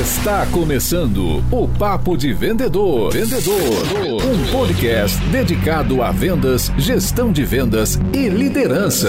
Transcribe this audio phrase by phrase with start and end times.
[0.00, 3.10] Está começando o Papo de Vendedor.
[3.10, 3.56] Vendedor.
[4.22, 9.08] Um podcast dedicado a vendas, gestão de vendas e liderança.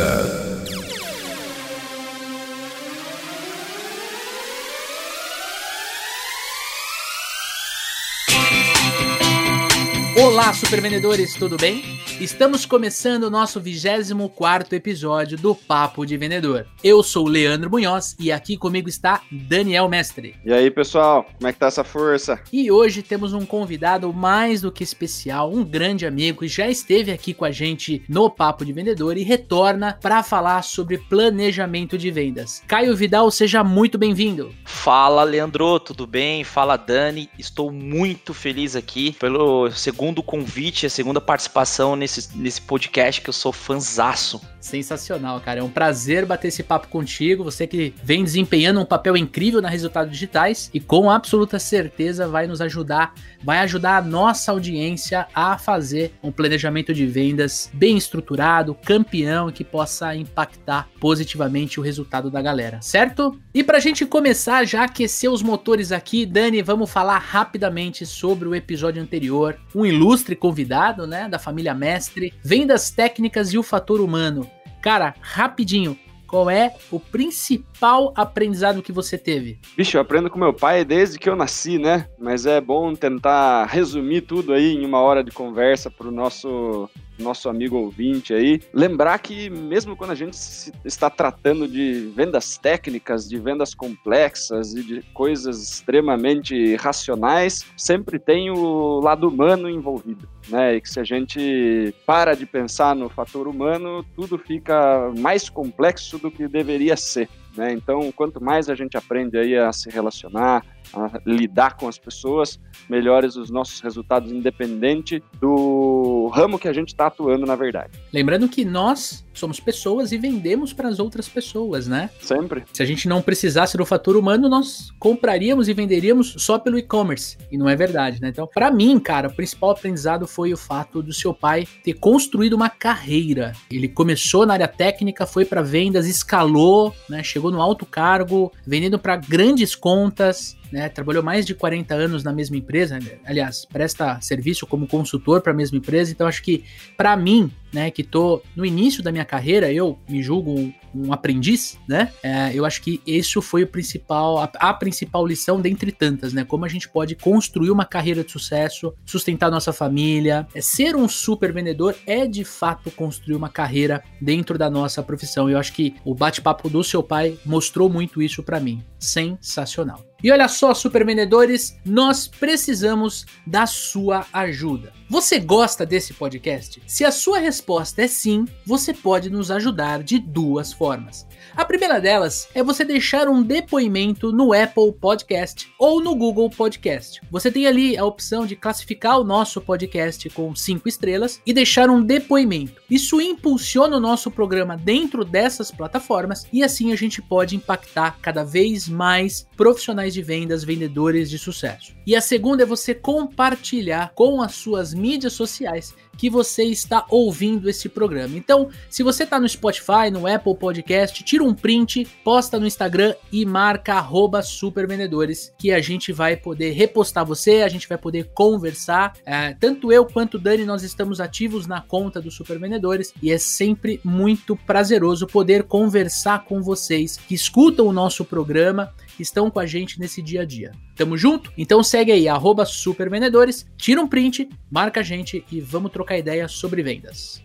[10.24, 11.84] Olá, supervendedores, tudo bem?
[12.20, 16.66] Estamos começando o nosso 24 episódio do Papo de Vendedor.
[16.84, 20.36] Eu sou o Leandro Munhoz e aqui comigo está Daniel Mestre.
[20.44, 22.42] E aí, pessoal, como é que tá essa força?
[22.52, 27.12] E hoje temos um convidado mais do que especial, um grande amigo que já esteve
[27.12, 32.10] aqui com a gente no Papo de Vendedor e retorna para falar sobre planejamento de
[32.10, 32.64] vendas.
[32.66, 34.52] Caio Vidal, seja muito bem-vindo.
[34.66, 36.44] Fala, Leandro, tudo bem?
[36.44, 37.30] Fala, Dani.
[37.38, 43.30] Estou muito feliz aqui pelo segundo convite, a segunda participação nesse nesse, nesse podcast que
[43.30, 44.42] eu sou fanzaço.
[44.68, 45.62] Sensacional, cara.
[45.62, 47.42] É um prazer bater esse papo contigo.
[47.46, 52.48] Você que vem desempenhando um papel incrível na Resultados Digitais e com absoluta certeza vai
[52.48, 58.76] nos ajudar, vai ajudar a nossa audiência a fazer um planejamento de vendas bem estruturado,
[58.76, 63.40] campeão, que possa impactar positivamente o resultado da galera, certo?
[63.54, 68.56] E pra gente começar já aquecer os motores aqui, Dani, vamos falar rapidamente sobre o
[68.56, 69.58] episódio anterior.
[69.74, 74.46] Um ilustre convidado, né, da família mestre, vendas técnicas e o fator humano.
[74.88, 79.60] Cara, rapidinho, qual é o principal aprendizado que você teve?
[79.76, 82.08] Bicho, eu aprendo com meu pai desde que eu nasci, né?
[82.18, 86.90] Mas é bom tentar resumir tudo aí em uma hora de conversa para o nosso
[87.20, 90.38] nosso amigo ouvinte aí, lembrar que mesmo quando a gente
[90.86, 98.52] está tratando de vendas técnicas, de vendas complexas e de coisas extremamente racionais, sempre tem
[98.52, 100.30] o lado humano envolvido.
[100.50, 105.50] Né, e que se a gente para de pensar no fator humano, tudo fica mais
[105.50, 107.28] complexo do que deveria ser.
[107.58, 107.74] Né?
[107.74, 112.60] Então, quanto mais a gente aprende aí a se relacionar, a lidar com as pessoas,
[112.90, 118.00] melhores os nossos resultados, independente do ramo que a gente está atuando, na verdade.
[118.12, 122.10] Lembrando que nós somos pessoas e vendemos para as outras pessoas, né?
[122.20, 122.64] Sempre.
[122.74, 127.38] Se a gente não precisasse do fator humano, nós compraríamos e venderíamos só pelo e-commerce.
[127.52, 128.30] E não é verdade, né?
[128.30, 132.54] Então, para mim, cara, o principal aprendizado foi o fato do seu pai ter construído
[132.54, 133.54] uma carreira.
[133.72, 137.24] Ele começou na área técnica, foi para vendas, escalou, né?
[137.24, 142.34] Chegou no alto cargo, vendendo para grandes contas, né, trabalhou mais de 40 anos na
[142.34, 146.64] mesma empresa, aliás, presta serviço como consultor para a mesma empresa, então acho que
[146.96, 151.14] para mim, né, que tô no início da minha carreira, eu me julgo um, um
[151.14, 155.92] aprendiz, né, é, eu acho que isso foi o principal, a, a, principal lição dentre
[155.92, 160.62] tantas, né, como a gente pode construir uma carreira de sucesso, sustentar nossa família, é,
[160.62, 165.58] ser um super vendedor é de fato construir uma carreira dentro da nossa profissão, eu
[165.58, 170.07] acho que o bate-papo do seu pai mostrou muito isso para mim, sensacional.
[170.24, 174.92] E olha só, super vendedores, nós precisamos da sua ajuda.
[175.10, 176.82] Você gosta desse podcast?
[176.86, 181.26] Se a sua resposta é sim, você pode nos ajudar de duas formas.
[181.56, 187.22] A primeira delas é você deixar um depoimento no Apple Podcast ou no Google Podcast.
[187.32, 191.90] Você tem ali a opção de classificar o nosso podcast com cinco estrelas e deixar
[191.90, 192.82] um depoimento.
[192.90, 198.44] Isso impulsiona o nosso programa dentro dessas plataformas e assim a gente pode impactar cada
[198.44, 201.94] vez mais profissionais de vendas, vendedores de sucesso.
[202.06, 207.70] E a segunda é você compartilhar com as suas mídias sociais que você está ouvindo
[207.70, 208.36] esse programa.
[208.36, 213.14] Então, se você está no Spotify, no Apple Podcast, tira um print, posta no Instagram
[213.32, 214.04] e marca
[214.42, 219.14] supervendedores, que a gente vai poder repostar você, a gente vai poder conversar.
[219.24, 223.38] É, tanto eu quanto o Dani, nós estamos ativos na conta do Supervendedores e é
[223.38, 228.92] sempre muito prazeroso poder conversar com vocês que escutam o nosso programa
[229.22, 230.72] estão com a gente nesse dia a dia.
[230.96, 231.52] Tamo junto?
[231.58, 236.48] Então segue aí, arroba supervendedores, tira um print, marca a gente e vamos trocar ideia
[236.48, 237.42] sobre vendas.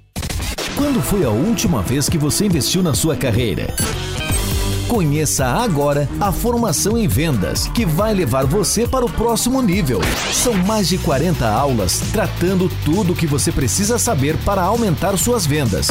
[0.77, 3.75] Quando foi a última vez que você investiu na sua carreira?
[4.89, 10.01] Conheça agora a formação em vendas, que vai levar você para o próximo nível.
[10.33, 15.47] São mais de 40 aulas tratando tudo o que você precisa saber para aumentar suas
[15.47, 15.89] vendas.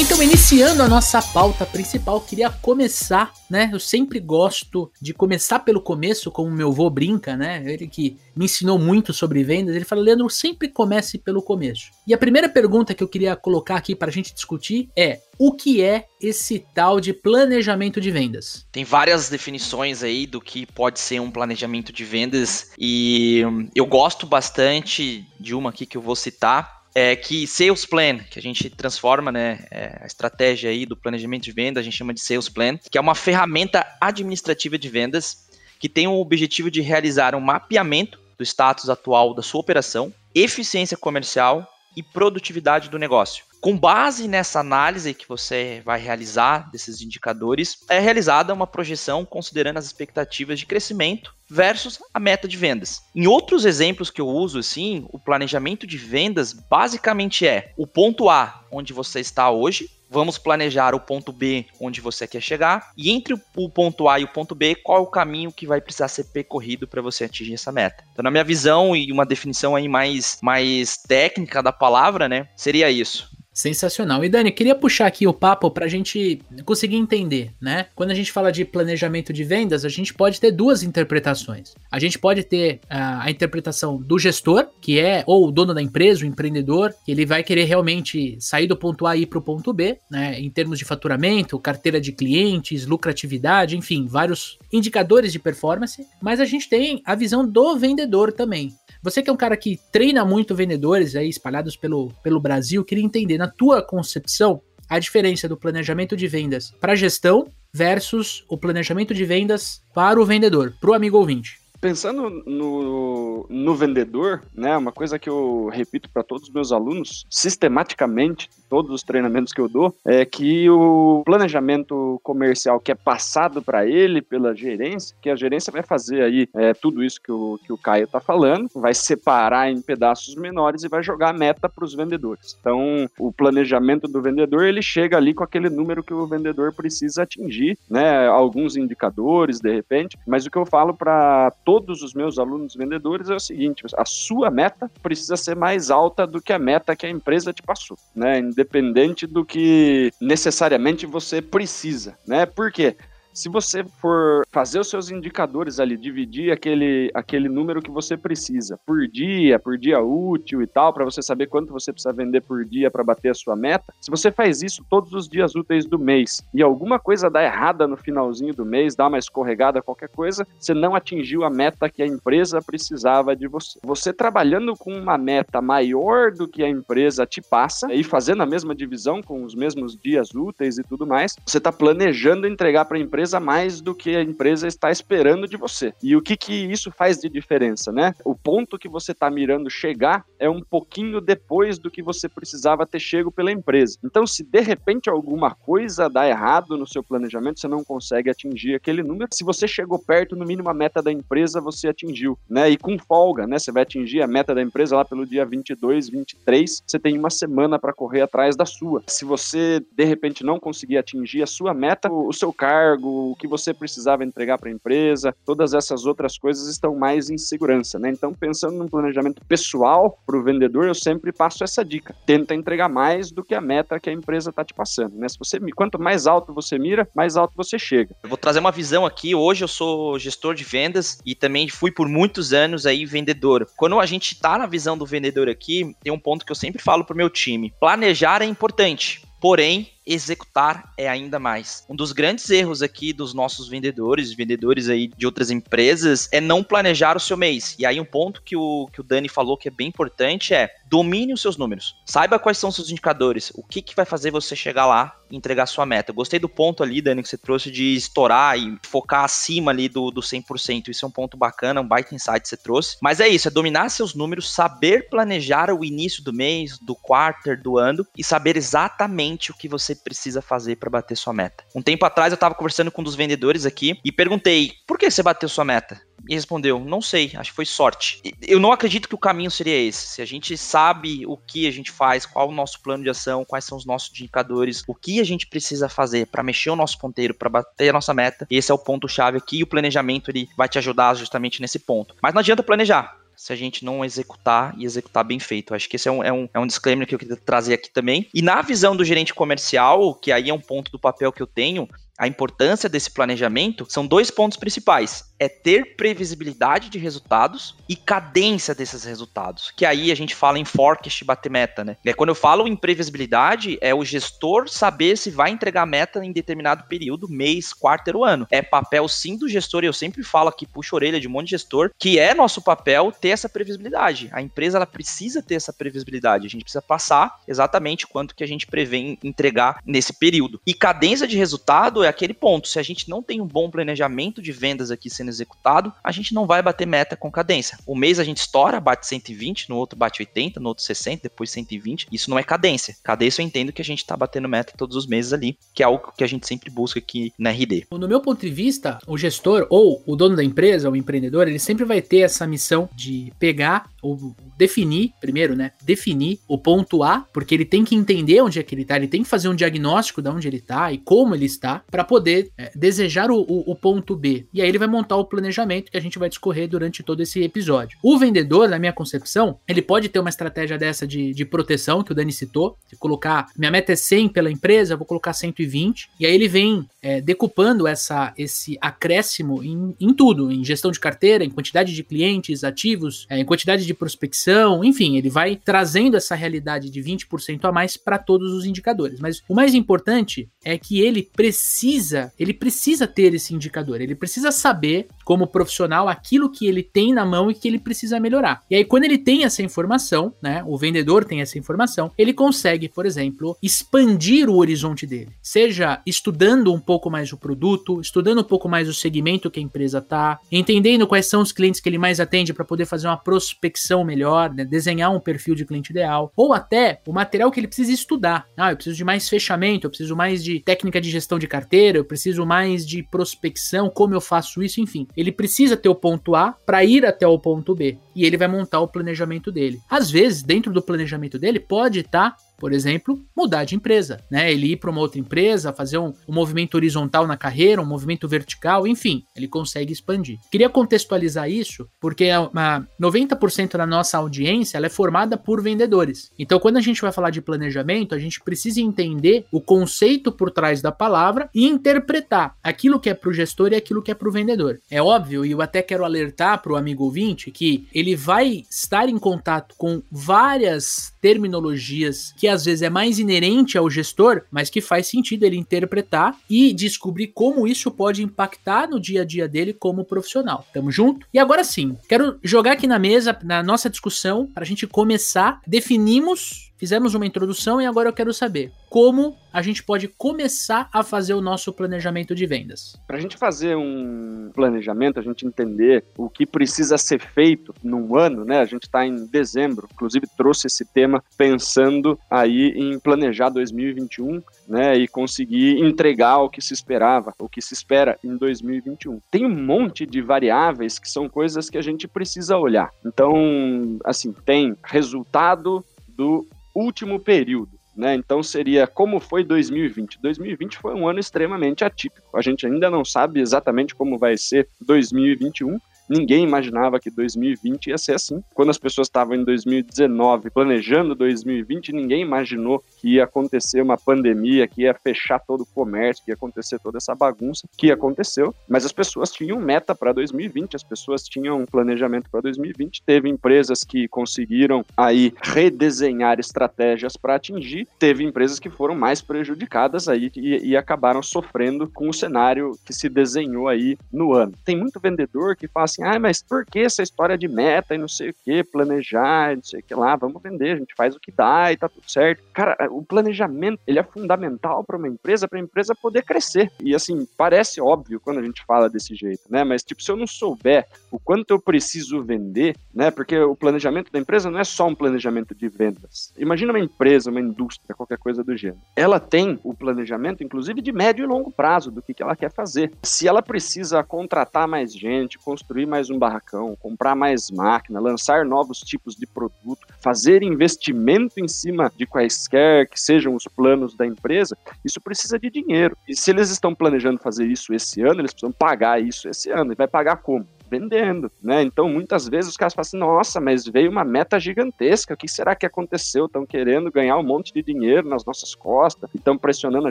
[0.00, 3.68] Então, iniciando a nossa pauta principal, queria começar, né?
[3.72, 7.64] Eu sempre gosto de começar pelo começo, como meu avô brinca, né?
[7.66, 11.90] Ele que me ensinou muito sobre vendas, ele fala, Leandro, sempre comece pelo começo.
[12.06, 15.52] E a primeira pergunta que eu queria colocar aqui para a gente discutir é: o
[15.52, 18.64] que é esse tal de planejamento de vendas?
[18.70, 23.42] Tem várias definições aí do que pode ser um planejamento de vendas e
[23.74, 28.40] eu gosto bastante de uma aqui que eu vou citar, é que Sales Plan, que
[28.40, 32.12] a gente transforma, né, é, a estratégia aí do planejamento de venda, a gente chama
[32.12, 35.46] de Sales Plan, que é uma ferramenta administrativa de vendas
[35.78, 40.96] que tem o objetivo de realizar um mapeamento do status atual da sua operação, eficiência
[40.96, 41.64] comercial
[41.96, 43.44] e produtividade do negócio.
[43.60, 49.78] Com base nessa análise que você vai realizar desses indicadores, é realizada uma projeção considerando
[49.78, 53.02] as expectativas de crescimento versus a meta de vendas.
[53.14, 58.30] Em outros exemplos que eu uso, assim, o planejamento de vendas basicamente é o ponto
[58.30, 63.10] A, onde você está hoje, vamos planejar o ponto B onde você quer chegar e
[63.10, 66.08] entre o ponto A e o ponto B, qual é o caminho que vai precisar
[66.08, 68.04] ser percorrido para você atingir essa meta.
[68.12, 72.90] Então, na minha visão e uma definição aí mais, mais técnica da palavra, né, seria
[72.90, 73.27] isso.
[73.58, 74.24] Sensacional.
[74.24, 77.86] E Dani, queria puxar aqui o papo para a gente conseguir entender, né?
[77.96, 81.74] Quando a gente fala de planejamento de vendas, a gente pode ter duas interpretações.
[81.90, 85.82] A gente pode ter uh, a interpretação do gestor, que é ou o dono da
[85.82, 89.40] empresa, o empreendedor, que ele vai querer realmente sair do ponto A e ir para
[89.40, 90.38] o ponto B, né?
[90.38, 96.06] Em termos de faturamento, carteira de clientes, lucratividade, enfim, vários indicadores de performance.
[96.22, 98.72] Mas a gente tem a visão do vendedor também.
[99.08, 103.02] Você que é um cara que treina muito vendedores aí espalhados pelo, pelo Brasil, queria
[103.02, 109.14] entender, na tua concepção, a diferença do planejamento de vendas para gestão versus o planejamento
[109.14, 111.58] de vendas para o vendedor, para o amigo ouvinte.
[111.80, 117.24] Pensando no, no vendedor, né, uma coisa que eu repito para todos os meus alunos,
[117.30, 123.62] sistematicamente, todos os treinamentos que eu dou, é que o planejamento comercial que é passado
[123.62, 127.58] para ele pela gerência, que a gerência vai fazer aí é, tudo isso que o,
[127.64, 131.68] que o Caio está falando, vai separar em pedaços menores e vai jogar a meta
[131.68, 132.56] para os vendedores.
[132.60, 137.22] Então, o planejamento do vendedor, ele chega ali com aquele número que o vendedor precisa
[137.22, 142.38] atingir, né, alguns indicadores, de repente, mas o que eu falo para todos os meus
[142.38, 146.58] alunos vendedores é o seguinte: a sua meta precisa ser mais alta do que a
[146.58, 148.38] meta que a empresa te passou, né?
[148.38, 152.46] Independente do que necessariamente você precisa, né?
[152.46, 152.96] Por quê?
[153.38, 158.80] Se você for fazer os seus indicadores ali, dividir aquele, aquele número que você precisa
[158.84, 162.64] por dia, por dia útil e tal, para você saber quanto você precisa vender por
[162.64, 166.00] dia para bater a sua meta, se você faz isso todos os dias úteis do
[166.00, 170.44] mês e alguma coisa dá errada no finalzinho do mês, dá uma escorregada, qualquer coisa,
[170.58, 173.78] você não atingiu a meta que a empresa precisava de você.
[173.84, 178.46] Você trabalhando com uma meta maior do que a empresa te passa e fazendo a
[178.46, 182.96] mesma divisão com os mesmos dias úteis e tudo mais, você está planejando entregar para
[182.96, 185.92] a empresa mais do que a empresa está esperando de você.
[186.02, 188.14] E o que, que isso faz de diferença, né?
[188.24, 192.86] O ponto que você está mirando chegar é um pouquinho depois do que você precisava
[192.86, 193.98] ter chego pela empresa.
[194.04, 198.74] Então, se de repente alguma coisa dá errado no seu planejamento, você não consegue atingir
[198.74, 199.28] aquele número.
[199.32, 202.70] Se você chegou perto, no mínimo a meta da empresa você atingiu, né?
[202.70, 203.58] E com folga, né?
[203.58, 207.30] Você vai atingir a meta da empresa lá pelo dia 22, 23, você tem uma
[207.30, 209.02] semana para correr atrás da sua.
[209.06, 213.46] Se você de repente não conseguir atingir a sua meta, o seu cargo, o que
[213.46, 218.10] você precisava entregar para a empresa, todas essas outras coisas estão mais em segurança, né?
[218.10, 222.88] Então, pensando num planejamento pessoal para o vendedor, eu sempre passo essa dica: tenta entregar
[222.88, 225.28] mais do que a meta que a empresa está te passando, né?
[225.28, 228.14] Se você quanto mais alto você mira, mais alto você chega.
[228.22, 229.34] Eu vou trazer uma visão aqui.
[229.34, 233.66] Hoje eu sou gestor de vendas e também fui por muitos anos aí vendedor.
[233.76, 236.82] Quando a gente está na visão do vendedor aqui, tem um ponto que eu sempre
[236.82, 239.22] falo pro meu time: planejar é importante.
[239.40, 241.84] Porém, executar é ainda mais.
[241.88, 246.64] Um dos grandes erros aqui dos nossos vendedores, vendedores aí de outras empresas, é não
[246.64, 247.76] planejar o seu mês.
[247.78, 250.74] E aí um ponto que o, que o Dani falou que é bem importante é
[250.86, 251.96] domine os seus números.
[252.06, 253.52] Saiba quais são os seus indicadores.
[253.54, 256.10] O que, que vai fazer você chegar lá e entregar sua meta.
[256.10, 259.88] Eu gostei do ponto ali, Dani, que você trouxe de estourar e focar acima ali
[259.88, 260.88] do, do 100%.
[260.88, 262.96] Isso é um ponto bacana, um baita insight que você trouxe.
[263.00, 267.60] Mas é isso, é dominar seus números, saber planejar o início do mês, do quarter,
[267.60, 271.64] do ano e saber exatamente o que você precisa fazer para bater sua meta.
[271.74, 275.10] Um tempo atrás eu estava conversando com um dos vendedores aqui e perguntei: por que
[275.10, 276.00] você bateu sua meta?
[276.28, 278.20] E respondeu: não sei, acho que foi sorte.
[278.42, 280.08] Eu não acredito que o caminho seria esse.
[280.08, 283.44] Se a gente sabe o que a gente faz, qual o nosso plano de ação,
[283.44, 286.98] quais são os nossos indicadores, o que a gente precisa fazer para mexer o nosso
[286.98, 289.58] ponteiro, para bater a nossa meta, esse é o ponto-chave aqui.
[289.58, 292.14] E o planejamento ele vai te ajudar justamente nesse ponto.
[292.22, 295.72] Mas não adianta planejar se a gente não executar e executar bem feito.
[295.72, 297.88] Acho que esse é um, é um, é um disclaimer que eu queria trazer aqui
[297.88, 298.28] também.
[298.34, 301.46] E na visão do gerente comercial, que aí é um ponto do papel que eu
[301.46, 305.27] tenho, a importância desse planejamento são dois pontos principais.
[305.38, 309.72] É ter previsibilidade de resultados e cadência desses resultados.
[309.76, 311.96] Que aí a gente fala em forecast bater meta, né?
[312.04, 316.32] É quando eu falo em previsibilidade, é o gestor saber se vai entregar meta em
[316.32, 318.46] determinado período, mês, quarto ou ano.
[318.50, 321.46] É papel sim do gestor, e eu sempre falo aqui, puxa orelha de um monte
[321.46, 324.28] de gestor, que é nosso papel ter essa previsibilidade.
[324.32, 326.46] A empresa ela precisa ter essa previsibilidade.
[326.46, 330.60] A gente precisa passar exatamente quanto que a gente prevê entregar nesse período.
[330.66, 332.68] E cadência de resultado é aquele ponto.
[332.68, 336.34] Se a gente não tem um bom planejamento de vendas aqui sendo executado, a gente
[336.34, 337.78] não vai bater meta com cadência.
[337.86, 341.50] O mês a gente estoura, bate 120, no outro bate 80, no outro 60, depois
[341.50, 342.08] 120.
[342.10, 342.96] Isso não é cadência.
[343.02, 345.86] Cadência eu entendo que a gente tá batendo meta todos os meses ali, que é
[345.86, 347.86] algo que a gente sempre busca aqui na RD.
[347.90, 351.58] No meu ponto de vista, o gestor ou o dono da empresa, o empreendedor, ele
[351.58, 355.72] sempre vai ter essa missão de pegar ou definir, primeiro, né?
[355.82, 359.08] Definir o ponto A, porque ele tem que entender onde é que ele tá, ele
[359.08, 362.50] tem que fazer um diagnóstico de onde ele tá e como ele está, para poder
[362.56, 364.46] é, desejar o, o, o, ponto B.
[364.52, 367.42] E aí ele vai montar o planejamento que a gente vai discorrer durante todo esse
[367.42, 367.98] episódio.
[368.02, 372.12] O vendedor, na minha concepção, ele pode ter uma estratégia dessa de, de proteção, que
[372.12, 376.26] o Dani citou, de colocar, minha meta é 100 pela empresa, vou colocar 120, e
[376.26, 381.44] aí ele vem é, decupando essa, esse acréscimo em, em, tudo, em gestão de carteira,
[381.44, 386.34] em quantidade de clientes ativos, é, em quantidade de prospecção, enfim, ele vai trazendo essa
[386.34, 389.20] realidade de 20% a mais para todos os indicadores.
[389.20, 394.14] Mas o mais importante é que ele precisa precisa, ele precisa ter esse indicador, ele
[394.14, 398.62] precisa saber, como profissional, aquilo que ele tem na mão e que ele precisa melhorar.
[398.70, 402.88] E aí, quando ele tem essa informação, né, o vendedor tem essa informação, ele consegue,
[402.88, 408.44] por exemplo, expandir o horizonte dele, seja estudando um pouco mais o produto, estudando um
[408.44, 411.98] pouco mais o segmento que a empresa tá, entendendo quais são os clientes que ele
[411.98, 416.32] mais atende para poder fazer uma prospecção melhor, né, desenhar um perfil de cliente ideal,
[416.34, 418.46] ou até o material que ele precisa estudar.
[418.56, 421.98] Ah, eu preciso de mais fechamento, eu preciso mais de técnica de gestão de carteira
[421.98, 424.97] eu preciso mais de prospecção, como eu faço isso, enfim.
[425.16, 428.48] Ele precisa ter o ponto A para ir até o ponto B e ele vai
[428.48, 429.78] montar o planejamento dele.
[429.90, 434.52] Às vezes, dentro do planejamento dele, pode estar tá por exemplo, mudar de empresa, né?
[434.52, 438.28] Ele ir para uma outra empresa, fazer um, um, movimento horizontal na carreira, um movimento
[438.28, 440.38] vertical, enfim, ele consegue expandir.
[440.50, 446.32] Queria contextualizar isso porque uma, 90% da nossa audiência ela é formada por vendedores.
[446.38, 450.50] Então, quando a gente vai falar de planejamento, a gente precisa entender o conceito por
[450.50, 454.14] trás da palavra e interpretar aquilo que é para o gestor e aquilo que é
[454.14, 454.80] para o vendedor.
[454.90, 459.08] É óbvio, e eu até quero alertar para o amigo ouvinte que ele vai estar
[459.08, 464.80] em contato com várias terminologias que às vezes é mais inerente ao gestor, mas que
[464.80, 469.72] faz sentido ele interpretar e descobrir como isso pode impactar no dia a dia dele
[469.72, 470.66] como profissional.
[470.72, 471.26] Tamo junto?
[471.32, 475.60] E agora sim, quero jogar aqui na mesa, na nossa discussão, para a gente começar.
[475.66, 481.02] Definimos Fizemos uma introdução e agora eu quero saber como a gente pode começar a
[481.02, 482.96] fazer o nosso planejamento de vendas.
[483.04, 488.16] Para a gente fazer um planejamento, a gente entender o que precisa ser feito num
[488.16, 488.60] ano, né?
[488.60, 494.96] A gente está em dezembro, inclusive trouxe esse tema pensando aí em planejar 2021, né?
[494.96, 499.20] E conseguir entregar o que se esperava, o que se espera em 2021.
[499.32, 502.92] Tem um monte de variáveis que são coisas que a gente precisa olhar.
[503.04, 506.46] Então, assim, tem resultado do
[506.80, 507.78] último período.
[507.96, 508.14] Né?
[508.14, 510.20] Então seria como foi 2020.
[510.20, 512.36] 2020 foi um ano extremamente atípico.
[512.36, 517.98] A gente ainda não sabe exatamente como vai ser 2021, Ninguém imaginava que 2020 ia
[517.98, 518.42] ser assim.
[518.54, 524.66] Quando as pessoas estavam em 2019 planejando 2020, ninguém imaginou que ia acontecer uma pandemia,
[524.66, 528.54] que ia fechar todo o comércio, que ia acontecer toda essa bagunça, que aconteceu.
[528.68, 533.02] Mas as pessoas tinham meta para 2020, as pessoas tinham um planejamento para 2020.
[533.04, 540.08] Teve empresas que conseguiram aí redesenhar estratégias para atingir, teve empresas que foram mais prejudicadas
[540.08, 544.52] aí e, e acabaram sofrendo com o cenário que se desenhou aí no ano.
[544.64, 547.98] Tem muito vendedor que fala assim, ah, mas por que essa história de meta e
[547.98, 551.14] não sei o que, planejar, não sei o que lá, vamos vender, a gente faz
[551.14, 552.42] o que dá e tá tudo certo.
[552.52, 556.70] Cara, o planejamento, ele é fundamental para uma empresa, para a empresa poder crescer.
[556.80, 559.64] E assim, parece óbvio quando a gente fala desse jeito, né?
[559.64, 563.10] Mas tipo, se eu não souber o quanto eu preciso vender, né?
[563.10, 566.32] Porque o planejamento da empresa não é só um planejamento de vendas.
[566.36, 568.80] Imagina uma empresa, uma indústria, qualquer coisa do gênero.
[568.94, 572.52] Ela tem o planejamento, inclusive, de médio e longo prazo, do que, que ela quer
[572.52, 572.92] fazer.
[573.02, 578.78] Se ela precisa contratar mais gente, construir mais um barracão, comprar mais máquina, lançar novos
[578.80, 584.56] tipos de produto, fazer investimento em cima de quaisquer que sejam os planos da empresa,
[584.84, 585.96] isso precisa de dinheiro.
[586.08, 589.72] E se eles estão planejando fazer isso esse ano, eles precisam pagar isso esse ano.
[589.72, 590.46] E vai pagar como?
[590.68, 591.62] Vendendo, né?
[591.62, 595.28] Então, muitas vezes os caras falam assim, nossa, mas veio uma meta gigantesca, o que
[595.28, 596.26] será que aconteceu?
[596.26, 599.90] Estão querendo ganhar um monte de dinheiro nas nossas costas, estão pressionando a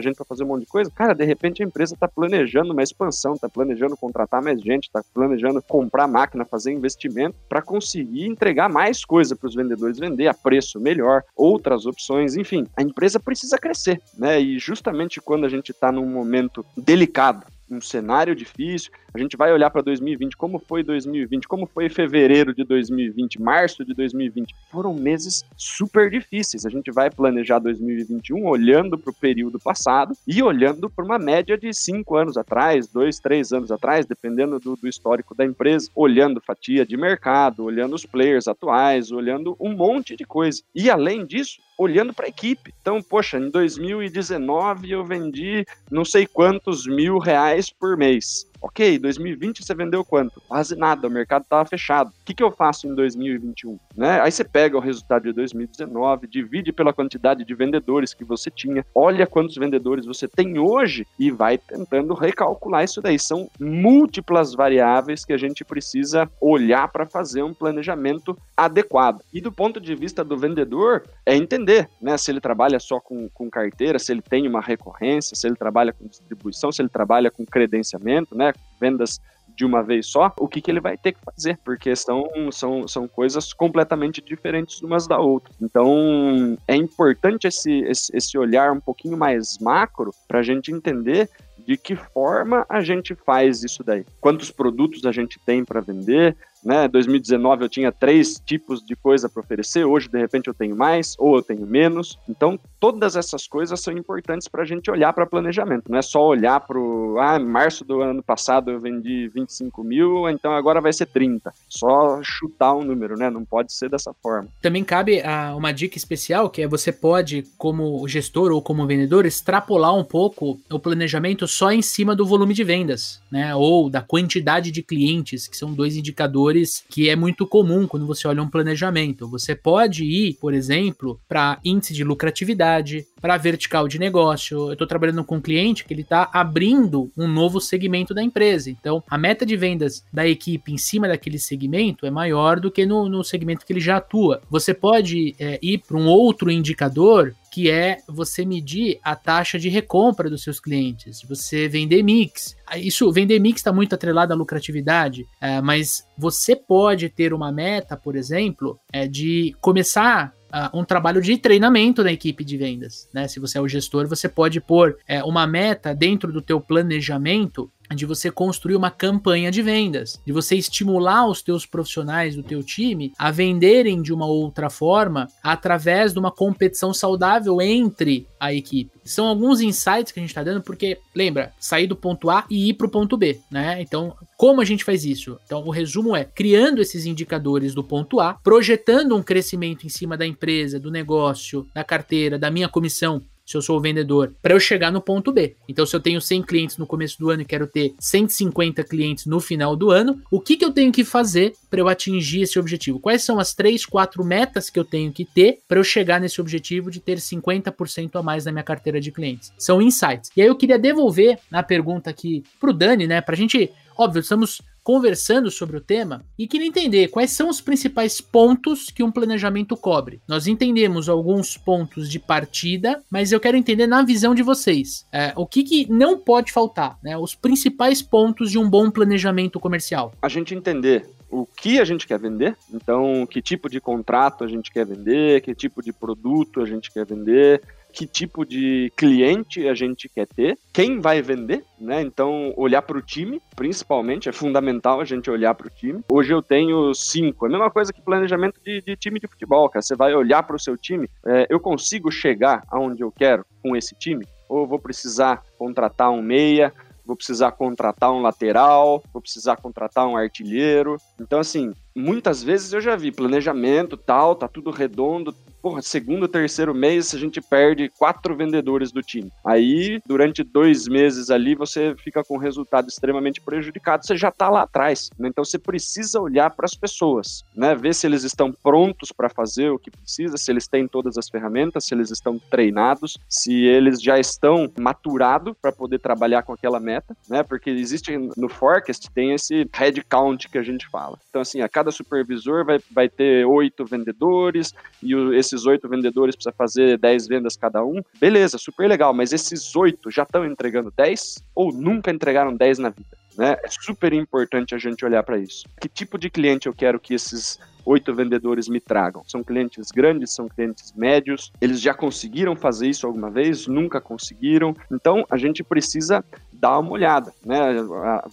[0.00, 0.90] gente para fazer um monte de coisa.
[0.90, 5.02] Cara, de repente a empresa está planejando uma expansão, está planejando contratar mais gente, está
[5.12, 10.34] planejando comprar máquina, fazer investimento para conseguir entregar mais coisa para os vendedores vender a
[10.34, 12.66] preço melhor, outras opções, enfim.
[12.76, 14.40] A empresa precisa crescer, né?
[14.40, 18.90] E justamente quando a gente está num momento delicado, um cenário difícil.
[19.18, 23.84] A gente vai olhar para 2020, como foi 2020, como foi fevereiro de 2020, março
[23.84, 24.54] de 2020.
[24.70, 26.64] Foram meses super difíceis.
[26.64, 31.58] A gente vai planejar 2021 olhando para o período passado e olhando para uma média
[31.58, 36.40] de cinco anos atrás, dois, três anos atrás, dependendo do, do histórico da empresa, olhando
[36.40, 40.62] fatia de mercado, olhando os players atuais, olhando um monte de coisa.
[40.72, 42.74] E além disso, olhando para a equipe.
[42.80, 48.48] Então, poxa, em 2019 eu vendi não sei quantos mil reais por mês.
[48.60, 50.40] Ok, 2020 você vendeu quanto?
[50.48, 52.08] Quase nada, o mercado estava fechado.
[52.08, 53.78] O que, que eu faço em 2021?
[53.96, 54.20] Né?
[54.20, 58.84] Aí você pega o resultado de 2019, divide pela quantidade de vendedores que você tinha,
[58.94, 63.18] olha quantos vendedores você tem hoje e vai tentando recalcular isso daí.
[63.18, 69.22] São múltiplas variáveis que a gente precisa olhar para fazer um planejamento adequado.
[69.32, 73.28] E do ponto de vista do vendedor, é entender né, se ele trabalha só com,
[73.28, 77.30] com carteira, se ele tem uma recorrência, se ele trabalha com distribuição, se ele trabalha
[77.30, 78.47] com credenciamento, né?
[78.80, 79.20] Vendas
[79.58, 82.86] de uma vez só, o que, que ele vai ter que fazer, porque são, são,
[82.86, 85.52] são coisas completamente diferentes umas da outra.
[85.60, 91.28] Então, é importante esse, esse, esse olhar um pouquinho mais macro para a gente entender
[91.66, 94.06] de que forma a gente faz isso daí.
[94.20, 96.88] Quantos produtos a gente tem para vender, né?
[96.88, 101.14] 2019 eu tinha três tipos de coisa para oferecer, hoje de repente eu tenho mais
[101.18, 102.18] ou eu tenho menos.
[102.28, 105.90] Então, todas essas coisas são importantes para a gente olhar para planejamento.
[105.90, 107.18] Não é só olhar para o.
[107.18, 111.52] Ah, março do ano passado eu vendi 25 mil, então agora vai ser 30.
[111.68, 113.30] Só chutar um número, né?
[113.30, 114.48] Não pode ser dessa forma.
[114.60, 119.26] Também cabe a, uma dica especial que é você pode, como gestor ou como vendedor,
[119.26, 123.54] extrapolar um pouco o planejamento só em cima do volume de vendas, né?
[123.54, 128.06] Ou da quantidade de clientes, que são dois indicadores indicadores que é muito comum quando
[128.06, 129.28] você olha um planejamento.
[129.28, 134.68] Você pode ir, por exemplo, para índice de lucratividade, para vertical de negócio.
[134.68, 138.70] Eu estou trabalhando com um cliente que ele está abrindo um novo segmento da empresa.
[138.70, 142.86] Então, a meta de vendas da equipe em cima daquele segmento é maior do que
[142.86, 144.40] no, no segmento que ele já atua.
[144.50, 149.68] Você pode é, ir para um outro indicador que é você medir a taxa de
[149.68, 152.56] recompra dos seus clientes, você vender mix.
[152.76, 157.96] Isso, vender mix está muito atrelado à lucratividade, é, mas você pode ter uma meta,
[157.96, 163.28] por exemplo, é, de começar Uh, um trabalho de treinamento da equipe de vendas, né?
[163.28, 167.70] Se você é o gestor, você pode pôr é, uma meta dentro do teu planejamento
[167.94, 172.62] de você construir uma campanha de vendas, de você estimular os teus profissionais do teu
[172.62, 178.90] time a venderem de uma outra forma através de uma competição saudável entre a equipe.
[179.04, 182.68] São alguns insights que a gente está dando porque lembra, sair do ponto A e
[182.68, 183.80] ir para o ponto B, né?
[183.80, 185.38] Então, como a gente faz isso?
[185.44, 190.16] Então, o resumo é criando esses indicadores do ponto A, projetando um crescimento em cima
[190.16, 194.52] da empresa, do negócio, da carteira, da minha comissão se eu sou o vendedor, para
[194.52, 195.56] eu chegar no ponto B.
[195.66, 199.24] Então, se eu tenho 100 clientes no começo do ano e quero ter 150 clientes
[199.24, 202.58] no final do ano, o que, que eu tenho que fazer para eu atingir esse
[202.58, 203.00] objetivo?
[203.00, 206.40] Quais são as três, quatro metas que eu tenho que ter para eu chegar nesse
[206.42, 209.50] objetivo de ter 50% a mais na minha carteira de clientes?
[209.56, 210.30] São insights.
[210.36, 214.62] E aí eu queria devolver a pergunta aqui pro Dani, né, pra gente Óbvio, estamos
[214.88, 219.76] conversando sobre o tema e queria entender quais são os principais pontos que um planejamento
[219.76, 220.22] cobre.
[220.26, 225.34] Nós entendemos alguns pontos de partida, mas eu quero entender na visão de vocês é,
[225.36, 227.18] o que, que não pode faltar, né?
[227.18, 230.10] Os principais pontos de um bom planejamento comercial.
[230.22, 234.48] A gente entender o que a gente quer vender, então que tipo de contrato a
[234.48, 237.62] gente quer vender, que tipo de produto a gente quer vender,
[237.92, 242.02] que tipo de cliente a gente quer ter, quem vai vender, né?
[242.02, 246.00] Então, olhar para o time, principalmente, é fundamental a gente olhar para o time.
[246.10, 249.68] Hoje eu tenho cinco, é a mesma coisa que planejamento de, de time de futebol,
[249.68, 249.82] cara.
[249.82, 253.74] Você vai olhar para o seu time, é, eu consigo chegar aonde eu quero com
[253.74, 254.24] esse time?
[254.48, 256.72] Ou vou precisar contratar um meia,
[257.08, 260.98] vou precisar contratar um lateral, vou precisar contratar um artilheiro.
[261.18, 266.74] Então, assim, muitas vezes eu já vi planejamento, tal, tá tudo redondo, porra, segundo, terceiro
[266.74, 269.32] mês a gente perde quatro vendedores do time.
[269.44, 274.48] Aí, durante dois meses ali, você fica com um resultado extremamente prejudicado, você já tá
[274.48, 275.10] lá atrás.
[275.18, 275.28] Né?
[275.28, 277.74] Então você precisa olhar para as pessoas, né?
[277.74, 281.28] Ver se eles estão prontos para fazer o que precisa, se eles têm todas as
[281.28, 286.80] ferramentas, se eles estão treinados, se eles já estão maturados para poder trabalhar com aquela
[286.80, 287.42] meta, né?
[287.42, 291.18] Porque existe no forecast tem esse head count que a gente fala.
[291.28, 296.36] Então assim, a cada supervisor vai, vai ter oito vendedores e o, esses oito vendedores
[296.36, 298.02] precisa fazer dez vendas cada um.
[298.20, 302.90] Beleza, super legal, mas esses oito já estão entregando dez ou nunca entregaram dez na
[302.90, 303.16] vida?
[303.36, 303.56] Né?
[303.64, 305.64] É super importante a gente olhar para isso.
[305.80, 309.22] Que tipo de cliente eu quero que esses oito vendedores me tragam?
[309.26, 311.50] São clientes grandes, são clientes médios?
[311.60, 313.66] Eles já conseguiram fazer isso alguma vez?
[313.66, 314.74] Nunca conseguiram?
[314.90, 317.76] Então a gente precisa dar uma olhada, né?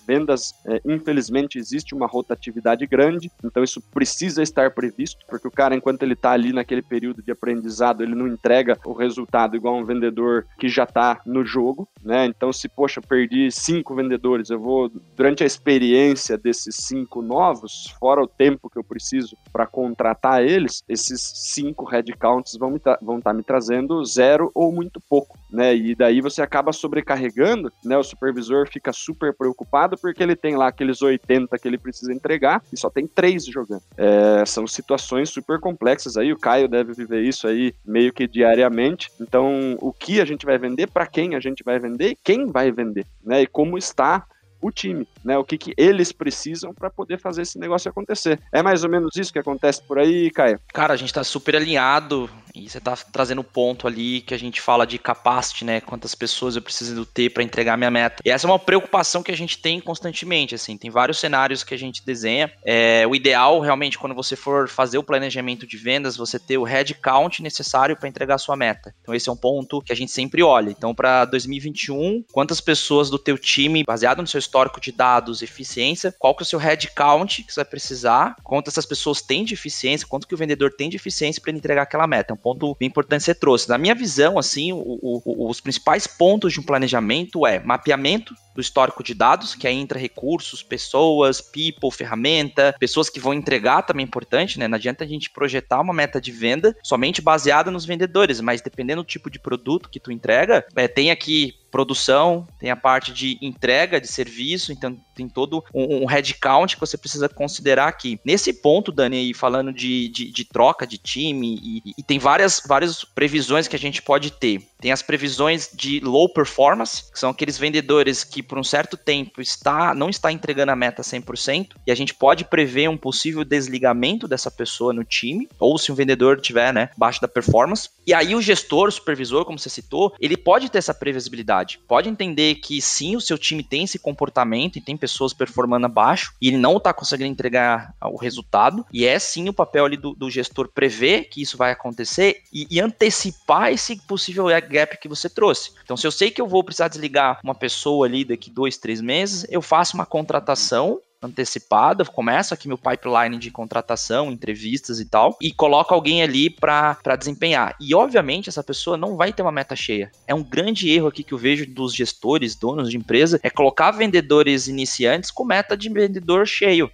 [0.08, 5.76] Vendas, é, infelizmente, existe uma rotatividade grande, então isso precisa estar previsto, porque o cara,
[5.76, 9.86] enquanto ele está ali naquele período de aprendizado, ele não entrega o resultado igual um
[9.86, 12.26] vendedor que já está no jogo, né?
[12.26, 18.24] Então, se, poxa, perdi cinco vendedores, eu vou, durante a experiência desses cinco novos, fora
[18.24, 23.34] o tempo que eu preciso para contratar eles, esses cinco headcounts vão estar vão tá
[23.34, 25.76] me trazendo zero ou muito pouco, né?
[25.76, 27.98] E daí você acaba sobrecarregando, né?
[27.98, 32.62] O supervisor fica super preocupado porque ele tem lá aqueles 80 que ele precisa entregar
[32.72, 33.84] e só tem três jogando.
[33.98, 39.12] É, são situações super complexas aí, o Caio deve viver isso aí meio que diariamente.
[39.20, 42.72] Então, o que a gente vai vender, para quem a gente vai vender quem vai
[42.72, 43.42] vender, né?
[43.42, 44.26] E como está
[44.66, 45.38] o time, né?
[45.38, 48.40] O que, que eles precisam para poder fazer esse negócio acontecer.
[48.52, 50.60] É mais ou menos isso que acontece por aí, Caio?
[50.74, 54.62] Cara, a gente tá super alinhado e você tá trazendo ponto ali que a gente
[54.62, 55.82] fala de capacity, né?
[55.82, 58.22] Quantas pessoas eu preciso ter para entregar minha meta.
[58.26, 60.78] E essa é uma preocupação que a gente tem constantemente, assim.
[60.78, 62.52] Tem vários cenários que a gente desenha.
[62.66, 66.64] É, o ideal, realmente, quando você for fazer o planejamento de vendas, você ter o
[66.64, 68.94] head count necessário para entregar a sua meta.
[69.02, 70.70] Então esse é um ponto que a gente sempre olha.
[70.70, 76.14] Então para 2021, quantas pessoas do teu time, baseado no seu histórico de dados, eficiência,
[76.18, 79.44] qual que é o seu head count que você vai precisar, quantas essas pessoas têm
[79.44, 82.34] de eficiência, quanto que o vendedor tem de eficiência para entregar aquela meta.
[82.34, 83.68] É um ponto bem importante que você trouxe.
[83.68, 88.62] Na minha visão, assim, o, o, os principais pontos de um planejamento é mapeamento do
[88.62, 94.06] histórico de dados, que aí entra recursos, pessoas, people, ferramenta, pessoas que vão entregar também
[94.06, 94.68] é importante, né?
[94.68, 99.02] Não adianta a gente projetar uma meta de venda somente baseada nos vendedores, mas dependendo
[99.02, 103.38] do tipo de produto que tu entrega, é, tem aqui produção, tem a parte de
[103.42, 108.18] entrega de serviço, então tem todo um, um headcount que você precisa considerar aqui.
[108.24, 113.04] Nesse ponto, Dani, falando de, de, de troca de time, e, e, tem várias, várias
[113.04, 114.66] previsões que a gente pode ter.
[114.80, 119.42] Tem as previsões de low performance, que são aqueles vendedores que por um certo tempo
[119.42, 124.30] está, não está entregando a meta 100%, e a gente pode prever um possível desligamento
[124.30, 127.90] dessa pessoa no time, ou se um vendedor tiver, né, baixo da performance.
[128.08, 132.10] E aí o gestor, o supervisor, como você citou, ele pode ter essa previsibilidade Pode
[132.10, 136.48] entender que sim, o seu time tem esse comportamento e tem pessoas performando abaixo e
[136.48, 138.86] ele não está conseguindo entregar o resultado.
[138.92, 142.68] E é sim o papel ali do, do gestor prever que isso vai acontecer e,
[142.70, 145.72] e, antecipar esse possível gap que você trouxe.
[145.84, 149.02] Então, se eu sei que eu vou precisar desligar uma pessoa ali daqui dois, três
[149.02, 155.38] meses, eu faço uma contratação antecipada, começo aqui meu pipeline de contratação, entrevistas e tal,
[155.42, 157.76] e coloco alguém ali para desempenhar.
[157.80, 160.12] E obviamente essa pessoa não vai ter uma meta cheia.
[160.28, 163.92] É um grande erro aqui que eu vejo dos gestores, donos de empresa, é colocar
[163.92, 166.90] vendedores iniciantes com meta de vendedor cheio,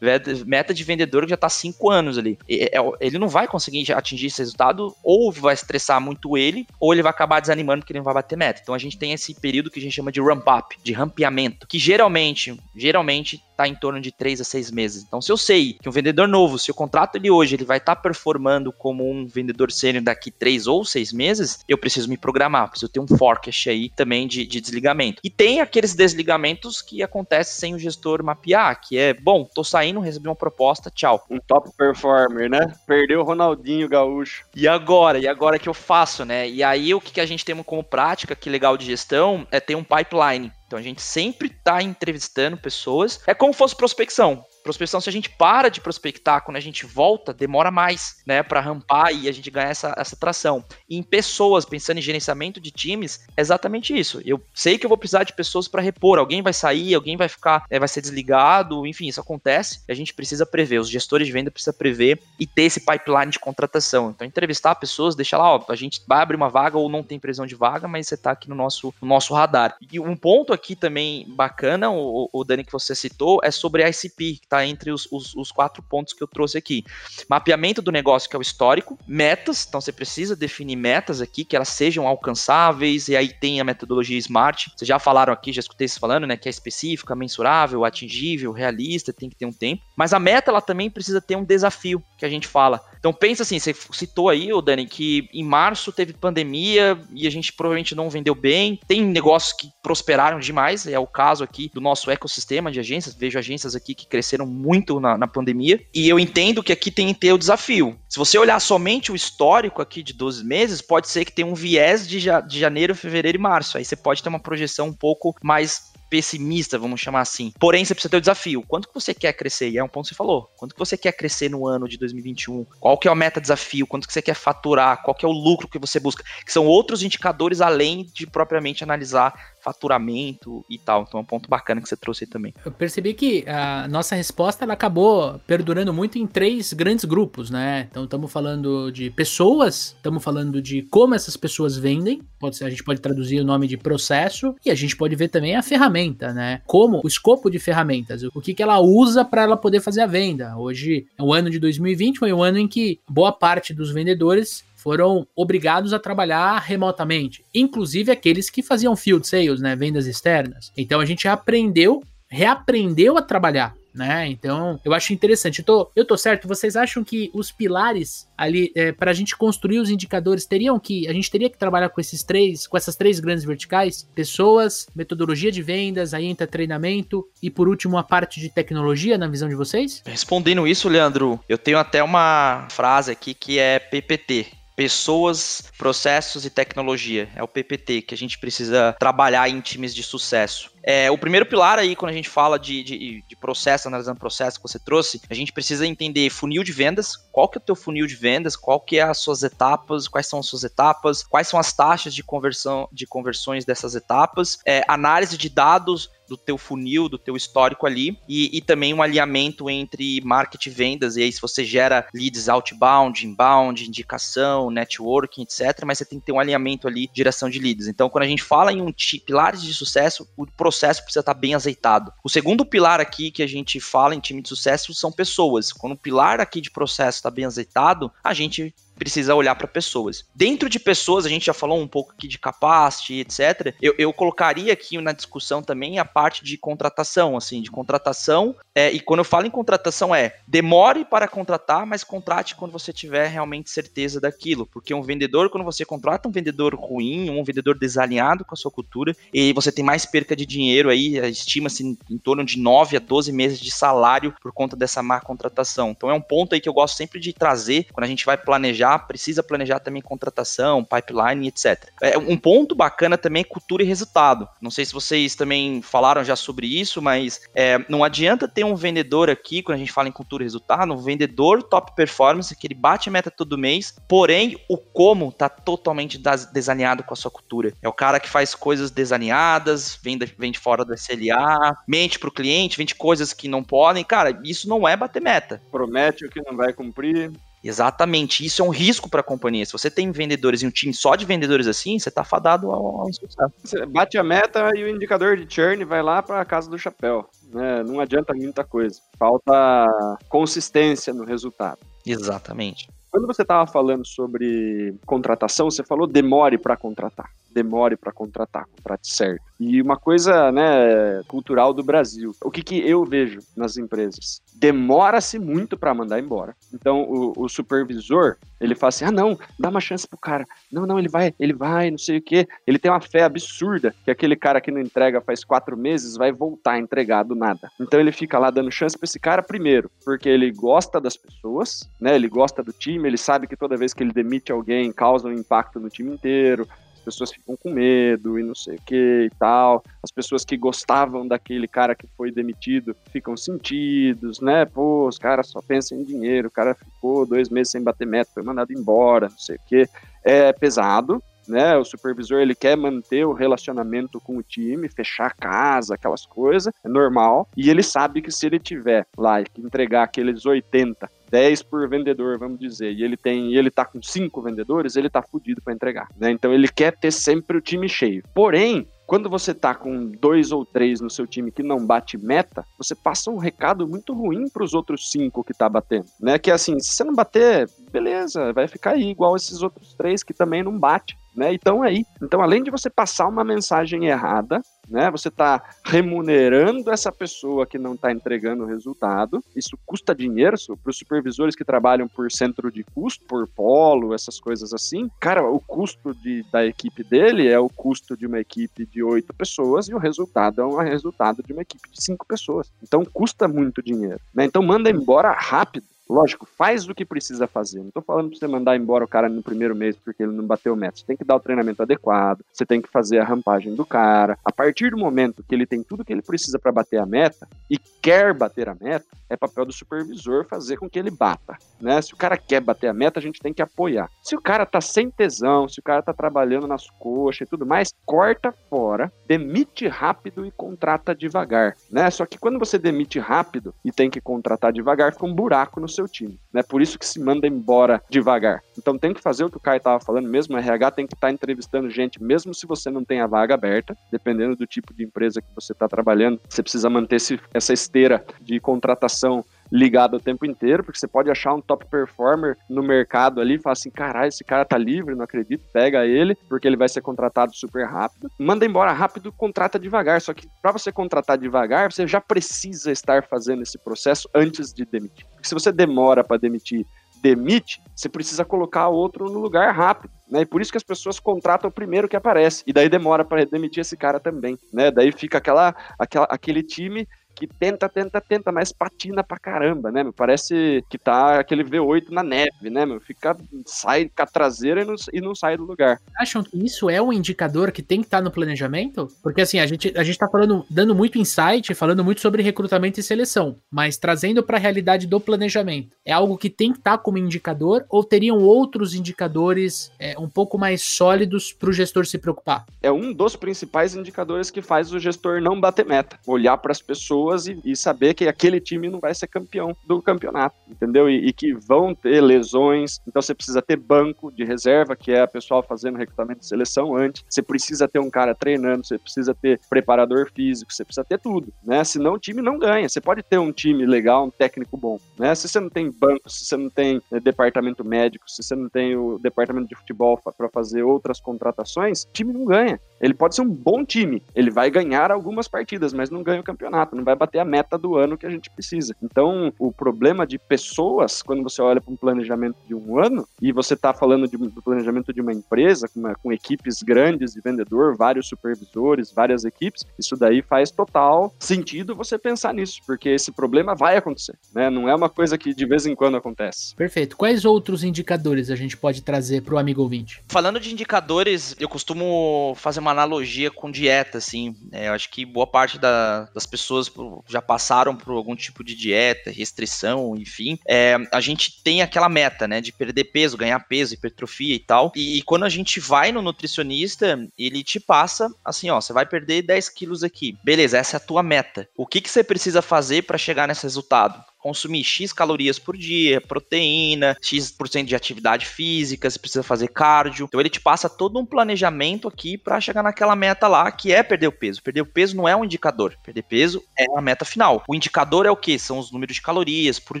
[0.46, 2.38] meta de vendedor que já está cinco anos ali.
[2.48, 7.02] É, ele não vai conseguir atingir esse resultado, ou vai estressar muito ele, ou ele
[7.02, 8.60] vai acabar desanimando porque ele não vai bater meta.
[8.62, 11.66] Então a gente tem esse período que a gente chama de ramp up, de rampeamento,
[11.66, 15.04] que geralmente, geralmente está em torno de 3 a 6 meses.
[15.06, 17.78] Então, se eu sei que um vendedor novo, se o contrato ele hoje ele vai
[17.78, 22.16] estar tá performando como um vendedor sênior daqui 3 ou 6 meses, eu preciso me
[22.16, 25.20] programar, preciso ter um forecast aí também de, de desligamento.
[25.22, 30.00] E tem aqueles desligamentos que acontecem sem o gestor mapear, que é, bom, tô saindo,
[30.00, 31.24] recebi uma proposta, tchau.
[31.30, 32.74] Um top performer, né?
[32.86, 34.44] Perdeu o Ronaldinho Gaúcho.
[34.54, 35.18] E agora?
[35.18, 36.48] E agora que eu faço, né?
[36.48, 39.74] E aí o que a gente tem como prática, que legal de gestão, é ter
[39.74, 40.50] um pipeline.
[40.72, 43.20] Então a gente sempre está entrevistando pessoas.
[43.26, 44.42] É como fosse prospecção.
[44.62, 48.60] Prospecção, se a gente para de prospectar, quando a gente volta, demora mais, né, para
[48.60, 50.64] rampar e a gente ganhar essa, essa tração.
[50.88, 54.20] E em pessoas, pensando em gerenciamento de times, é exatamente isso.
[54.24, 56.18] Eu sei que eu vou precisar de pessoas para repor.
[56.18, 59.82] Alguém vai sair, alguém vai ficar, é, vai ser desligado, enfim, isso acontece.
[59.88, 60.78] A gente precisa prever.
[60.78, 64.10] Os gestores de venda precisam prever e ter esse pipeline de contratação.
[64.10, 67.18] Então, entrevistar pessoas, deixar lá, ó, a gente vai abrir uma vaga ou não tem
[67.18, 69.76] previsão de vaga, mas você está aqui no nosso, no nosso radar.
[69.90, 73.88] E um ponto aqui também bacana, o, o Dani que você citou, é sobre a
[73.88, 76.84] ICP, que tá entre os, os, os, quatro pontos que eu trouxe aqui.
[77.28, 81.56] Mapeamento do negócio, que é o histórico, metas, então você precisa definir metas aqui, que
[81.56, 84.68] elas sejam alcançáveis, e aí tem a metodologia SMART.
[84.76, 89.12] Vocês já falaram aqui, já escutei vocês falando, né, que é específica, mensurável, atingível, realista,
[89.12, 89.82] tem que ter um tempo.
[89.96, 92.82] Mas a meta, ela também precisa ter um desafio, que a gente fala.
[93.02, 97.30] Então pensa assim, você citou aí, ô Dani, que em março teve pandemia e a
[97.30, 98.78] gente provavelmente não vendeu bem.
[98.86, 103.16] Tem negócios que prosperaram demais, é o caso aqui do nosso ecossistema de agências.
[103.16, 105.84] Vejo agências aqui que cresceram muito na, na pandemia.
[105.92, 107.98] E eu entendo que aqui tem que ter o desafio.
[108.08, 111.54] Se você olhar somente o histórico aqui de 12 meses, pode ser que tenha um
[111.54, 113.76] viés de, ja, de janeiro, fevereiro e março.
[113.76, 117.54] Aí você pode ter uma projeção um pouco mais pessimista, vamos chamar assim.
[117.58, 118.62] Porém, você precisa ter o desafio.
[118.68, 119.70] Quanto que você quer crescer?
[119.70, 120.50] E é um ponto que você falou.
[120.58, 122.66] Quanto que você quer crescer no ano de 2021?
[122.78, 123.86] Qual que é o meta desafio?
[123.86, 125.02] Quanto que você quer faturar?
[125.02, 126.22] Qual que é o lucro que você busca?
[126.44, 131.04] Que são outros indicadores além de propriamente analisar faturamento e tal.
[131.06, 132.54] Então é um ponto bacana que você trouxe aí também.
[132.64, 137.86] Eu percebi que a nossa resposta ela acabou perdurando muito em três grandes grupos, né?
[137.90, 142.70] Então estamos falando de pessoas, estamos falando de como essas pessoas vendem, pode ser, a
[142.70, 146.32] gente pode traduzir o nome de processo, e a gente pode ver também a ferramenta,
[146.32, 146.60] né?
[146.66, 150.06] Como o escopo de ferramentas, o que, que ela usa para ela poder fazer a
[150.06, 150.56] venda.
[150.56, 155.26] Hoje, o ano de 2020 foi um ano em que boa parte dos vendedores foram
[155.36, 160.72] obrigados a trabalhar remotamente, inclusive aqueles que faziam field sales, né, vendas externas.
[160.76, 164.26] Então a gente aprendeu, reaprendeu a trabalhar né?
[164.28, 165.60] Então, eu acho interessante.
[165.60, 166.48] Eu tô, eu tô certo?
[166.48, 171.06] Vocês acham que os pilares ali, é, para a gente construir os indicadores, teriam que.
[171.08, 174.08] A gente teria que trabalhar com esses três, com essas três grandes verticais?
[174.14, 179.28] Pessoas, metodologia de vendas, aí entra treinamento e, por último, a parte de tecnologia, na
[179.28, 180.02] visão de vocês?
[180.06, 186.50] Respondendo isso, Leandro, eu tenho até uma frase aqui que é PPT Pessoas, Processos e
[186.50, 187.28] Tecnologia.
[187.36, 190.71] É o PPT que a gente precisa trabalhar em times de sucesso.
[190.84, 194.58] É, o primeiro pilar aí, quando a gente fala de, de, de, processo, analisando processo
[194.58, 197.76] que você trouxe, a gente precisa entender funil de vendas, qual que é o teu
[197.76, 201.46] funil de vendas, qual que é as suas etapas, quais são as suas etapas, quais
[201.48, 206.56] são as taxas de conversão de conversões dessas etapas, é, análise de dados do teu
[206.56, 211.22] funil, do teu histórico ali, e, e, também um alinhamento entre marketing e vendas, e
[211.22, 216.32] aí se você gera leads outbound, inbound, indicação, networking, etc, mas você tem que ter
[216.32, 217.86] um alinhamento ali, geração de leads.
[217.86, 218.92] Então, quando a gente fala em um
[219.26, 222.12] pilares de sucesso, o processo precisa estar bem azeitado.
[222.22, 225.72] O segundo pilar aqui que a gente fala em time de sucesso são pessoas.
[225.72, 230.24] Quando o pilar aqui de processo está bem azeitado, a gente precisa olhar para pessoas.
[230.34, 233.74] Dentro de pessoas, a gente já falou um pouco aqui de capacity, etc.
[233.80, 238.54] Eu, eu colocaria aqui na discussão também a parte de contratação, assim, de contratação.
[238.74, 242.92] É, e quando eu falo em contratação é demore para contratar, mas contrate quando você
[242.92, 244.66] tiver realmente certeza daquilo.
[244.66, 248.70] Porque um vendedor, quando você contrata um vendedor ruim, um vendedor desalinhado com a sua
[248.70, 252.96] cultura, e você tem mais perca de dinheiro aí, estima-se em, em torno de 9
[252.96, 255.90] a 12 meses de salário por conta dessa má contratação.
[255.90, 258.36] Então é um ponto aí que eu gosto sempre de trazer quando a gente vai
[258.36, 261.90] planejar planejar, precisa planejar também contratação, pipeline, etc.
[262.00, 264.48] É, um ponto bacana também é cultura e resultado.
[264.60, 268.74] Não sei se vocês também falaram já sobre isso, mas é, não adianta ter um
[268.74, 272.66] vendedor aqui, quando a gente fala em cultura e resultado, um vendedor top performance, que
[272.66, 276.20] ele bate meta todo mês, porém o como tá totalmente
[276.52, 277.72] desalinhado com a sua cultura.
[277.82, 282.76] É o cara que faz coisas desalinhadas, vende, vende fora do SLA, mente pro cliente,
[282.76, 284.04] vende coisas que não podem.
[284.04, 285.62] Cara, isso não é bater meta.
[285.70, 287.32] Promete o que não vai cumprir.
[287.62, 289.64] Exatamente, isso é um risco para a companhia.
[289.64, 293.02] Se você tem vendedores e um time só de vendedores assim, você está fadado ao,
[293.02, 293.52] ao sucesso.
[293.62, 296.78] Você bate a meta e o indicador de churn vai lá para a casa do
[296.78, 297.28] chapéu.
[297.52, 297.82] Né?
[297.84, 299.00] Não adianta muita coisa.
[299.18, 299.86] Falta
[300.28, 301.78] consistência no resultado.
[302.04, 302.88] Exatamente.
[303.12, 307.30] Quando você estava falando sobre contratação, você falou demore para contratar.
[307.50, 309.42] Demore para contratar, contrate certo.
[309.64, 312.34] E uma coisa né, cultural do Brasil.
[312.42, 314.42] O que, que eu vejo nas empresas?
[314.56, 316.56] Demora-se muito para mandar embora.
[316.74, 320.44] Então o, o, supervisor ele fala assim: ah, não, dá uma chance pro cara.
[320.70, 322.48] Não, não, ele vai, ele vai, não sei o quê.
[322.66, 326.32] Ele tem uma fé absurda que aquele cara que não entrega faz quatro meses vai
[326.32, 327.70] voltar a entregar do nada.
[327.80, 331.88] Então ele fica lá dando chance para esse cara, primeiro, porque ele gosta das pessoas,
[332.00, 332.16] né?
[332.16, 335.32] Ele gosta do time, ele sabe que toda vez que ele demite alguém causa um
[335.32, 336.66] impacto no time inteiro
[337.02, 339.82] pessoas ficam com medo e não sei o que e tal.
[340.02, 344.64] As pessoas que gostavam daquele cara que foi demitido ficam sentidos, né?
[344.64, 348.30] Pô, os caras só pensam em dinheiro, o cara ficou dois meses sem bater meta,
[348.32, 349.88] foi mandado embora, não sei o que.
[350.24, 351.76] É pesado, né?
[351.76, 356.72] O supervisor ele quer manter o relacionamento com o time, fechar a casa, aquelas coisas,
[356.84, 357.48] é normal.
[357.56, 362.38] E ele sabe que se ele tiver lá e entregar aqueles 80 10 por vendedor,
[362.38, 365.72] vamos dizer, e ele tem, e ele tá com cinco vendedores, ele tá fudido para
[365.72, 366.30] entregar, né?
[366.30, 368.22] Então ele quer ter sempre o time cheio.
[368.34, 372.64] Porém, quando você tá com dois ou três no seu time que não bate meta,
[372.78, 376.38] você passa um recado muito ruim para os outros cinco que tá batendo, né?
[376.38, 380.22] Que é assim, se você não bater, beleza, vai ficar aí igual esses outros três
[380.22, 381.52] que também não bate né?
[381.52, 384.60] Então aí, então além de você passar uma mensagem errada,
[384.92, 385.10] né?
[385.10, 389.42] Você está remunerando essa pessoa que não está entregando o resultado.
[389.56, 394.38] Isso custa dinheiro para os supervisores que trabalham por centro de custo, por polo, essas
[394.38, 395.10] coisas assim.
[395.18, 399.32] Cara, o custo de, da equipe dele é o custo de uma equipe de oito
[399.32, 402.70] pessoas e o resultado é um resultado de uma equipe de cinco pessoas.
[402.82, 404.20] Então custa muito dinheiro.
[404.34, 404.44] Né?
[404.44, 405.86] Então manda embora rápido.
[406.12, 407.78] Lógico, faz o que precisa fazer.
[407.78, 410.44] Não estou falando para você mandar embora o cara no primeiro mês porque ele não
[410.44, 410.98] bateu o meta.
[410.98, 414.38] Você tem que dar o treinamento adequado, você tem que fazer a rampagem do cara.
[414.44, 417.48] A partir do momento que ele tem tudo que ele precisa para bater a meta
[417.70, 421.56] e quer bater a meta, é papel do supervisor fazer com que ele bata.
[421.80, 422.02] Né?
[422.02, 424.10] Se o cara quer bater a meta, a gente tem que apoiar.
[424.22, 427.64] Se o cara tá sem tesão, se o cara tá trabalhando nas coxas e tudo
[427.64, 431.74] mais, corta fora, demite rápido e contrata devagar.
[431.90, 432.10] Né?
[432.10, 435.88] Só que quando você demite rápido e tem que contratar devagar, fica um buraco no
[435.88, 436.38] seu time.
[436.52, 436.62] Né?
[436.62, 438.62] Por isso que se manda embora devagar.
[438.76, 441.14] Então tem que fazer o que o Caio estava falando mesmo, o RH tem que
[441.14, 444.92] estar tá entrevistando gente, mesmo se você não tem a vaga aberta, dependendo do tipo
[444.94, 450.14] de empresa que você está trabalhando, você precisa manter esse, essa esteira de contratação ligado
[450.14, 453.72] o tempo inteiro, porque você pode achar um top performer no mercado ali e falar
[453.72, 457.54] assim: caralho, esse cara tá livre, não acredito, pega ele, porque ele vai ser contratado
[457.56, 458.30] super rápido.
[458.38, 460.20] Manda embora rápido, contrata devagar.
[460.20, 464.84] Só que para você contratar devagar, você já precisa estar fazendo esse processo antes de
[464.84, 465.24] demitir.
[465.32, 466.84] Porque se você demora para demitir
[467.22, 470.12] demite, você precisa colocar outro no lugar rápido.
[470.28, 470.40] Né?
[470.40, 472.64] E por isso que as pessoas contratam o primeiro que aparece.
[472.66, 474.58] E daí demora para demitir esse cara também.
[474.72, 474.90] Né?
[474.90, 480.02] Daí fica aquela, aquela, aquele time que tenta, tenta, tenta, mas patina pra caramba, né,
[480.02, 480.12] meu?
[480.12, 483.00] Parece que tá aquele V8 na neve, né, meu?
[483.00, 486.00] Fica, sai com a traseira e não, e não sai do lugar.
[486.18, 489.08] Acham que isso é um indicador que tem que estar tá no planejamento?
[489.22, 493.00] Porque assim, a gente, a gente tá falando, dando muito insight, falando muito sobre recrutamento
[493.00, 495.96] e seleção, mas trazendo para a realidade do planejamento.
[496.04, 500.28] É algo que tem que estar tá como indicador ou teriam outros indicadores é, um
[500.28, 502.66] pouco mais sólidos para o gestor se preocupar?
[502.82, 506.18] É um dos principais indicadores que faz o gestor não bater meta.
[506.26, 509.76] Olhar para as pessoas pessoas e, e, saber que aquele time não vai ser campeão
[509.86, 511.08] do campeonato, entendeu?
[511.08, 515.20] E, e, que vão ter lesões, então você precisa ter banco de reserva, que é
[515.20, 519.34] a pessoal fazendo recrutamento de seleção antes, você precisa ter um cara treinando, você precisa
[519.34, 521.84] ter preparador físico, você precisa ter tudo, né?
[521.84, 522.88] Senão o time não ganha.
[522.88, 525.34] Você pode ter um time legal, um técnico bom, né?
[525.34, 528.68] Se você não tem banco, se você não tem né, departamento médico, se você não
[528.68, 532.80] tem o departamento de futebol para fazer outras contratações, o time não ganha.
[533.02, 536.44] Ele pode ser um bom time, ele vai ganhar algumas partidas, mas não ganha o
[536.44, 538.94] campeonato, não vai bater a meta do ano que a gente precisa.
[539.02, 543.50] Então, o problema de pessoas, quando você olha para um planejamento de um ano, e
[543.50, 547.40] você está falando de, do planejamento de uma empresa, com, uma, com equipes grandes de
[547.40, 553.32] vendedor, vários supervisores, várias equipes, isso daí faz total sentido você pensar nisso, porque esse
[553.32, 554.70] problema vai acontecer, né?
[554.70, 556.74] Não é uma coisa que de vez em quando acontece.
[556.76, 557.16] Perfeito.
[557.16, 560.22] Quais outros indicadores a gente pode trazer para o amigo ouvinte?
[560.28, 564.54] Falando de indicadores, eu costumo fazer uma analogia com dieta, assim.
[564.70, 566.90] É, eu acho que boa parte da, das pessoas
[567.28, 570.58] já passaram por algum tipo de dieta, restrição, enfim.
[570.66, 574.92] É, a gente tem aquela meta, né, de perder peso, ganhar peso, hipertrofia e tal.
[574.94, 579.06] E, e, quando a gente vai no nutricionista, ele te passa assim, ó, você vai
[579.06, 580.36] perder 10 quilos aqui.
[580.44, 581.68] Beleza, essa é a tua meta.
[581.76, 584.22] O que, que você precisa fazer para chegar nesse resultado?
[584.42, 590.26] Consumir X calorias por dia, proteína, X% de atividade física, você precisa fazer cardio.
[590.26, 594.02] Então ele te passa todo um planejamento aqui para chegar naquela meta lá, que é
[594.02, 594.62] perder o peso.
[594.62, 595.96] Perder o peso não é um indicador.
[596.02, 597.62] Perder peso é a meta final.
[597.68, 598.58] O indicador é o que?
[598.58, 600.00] São os números de calorias por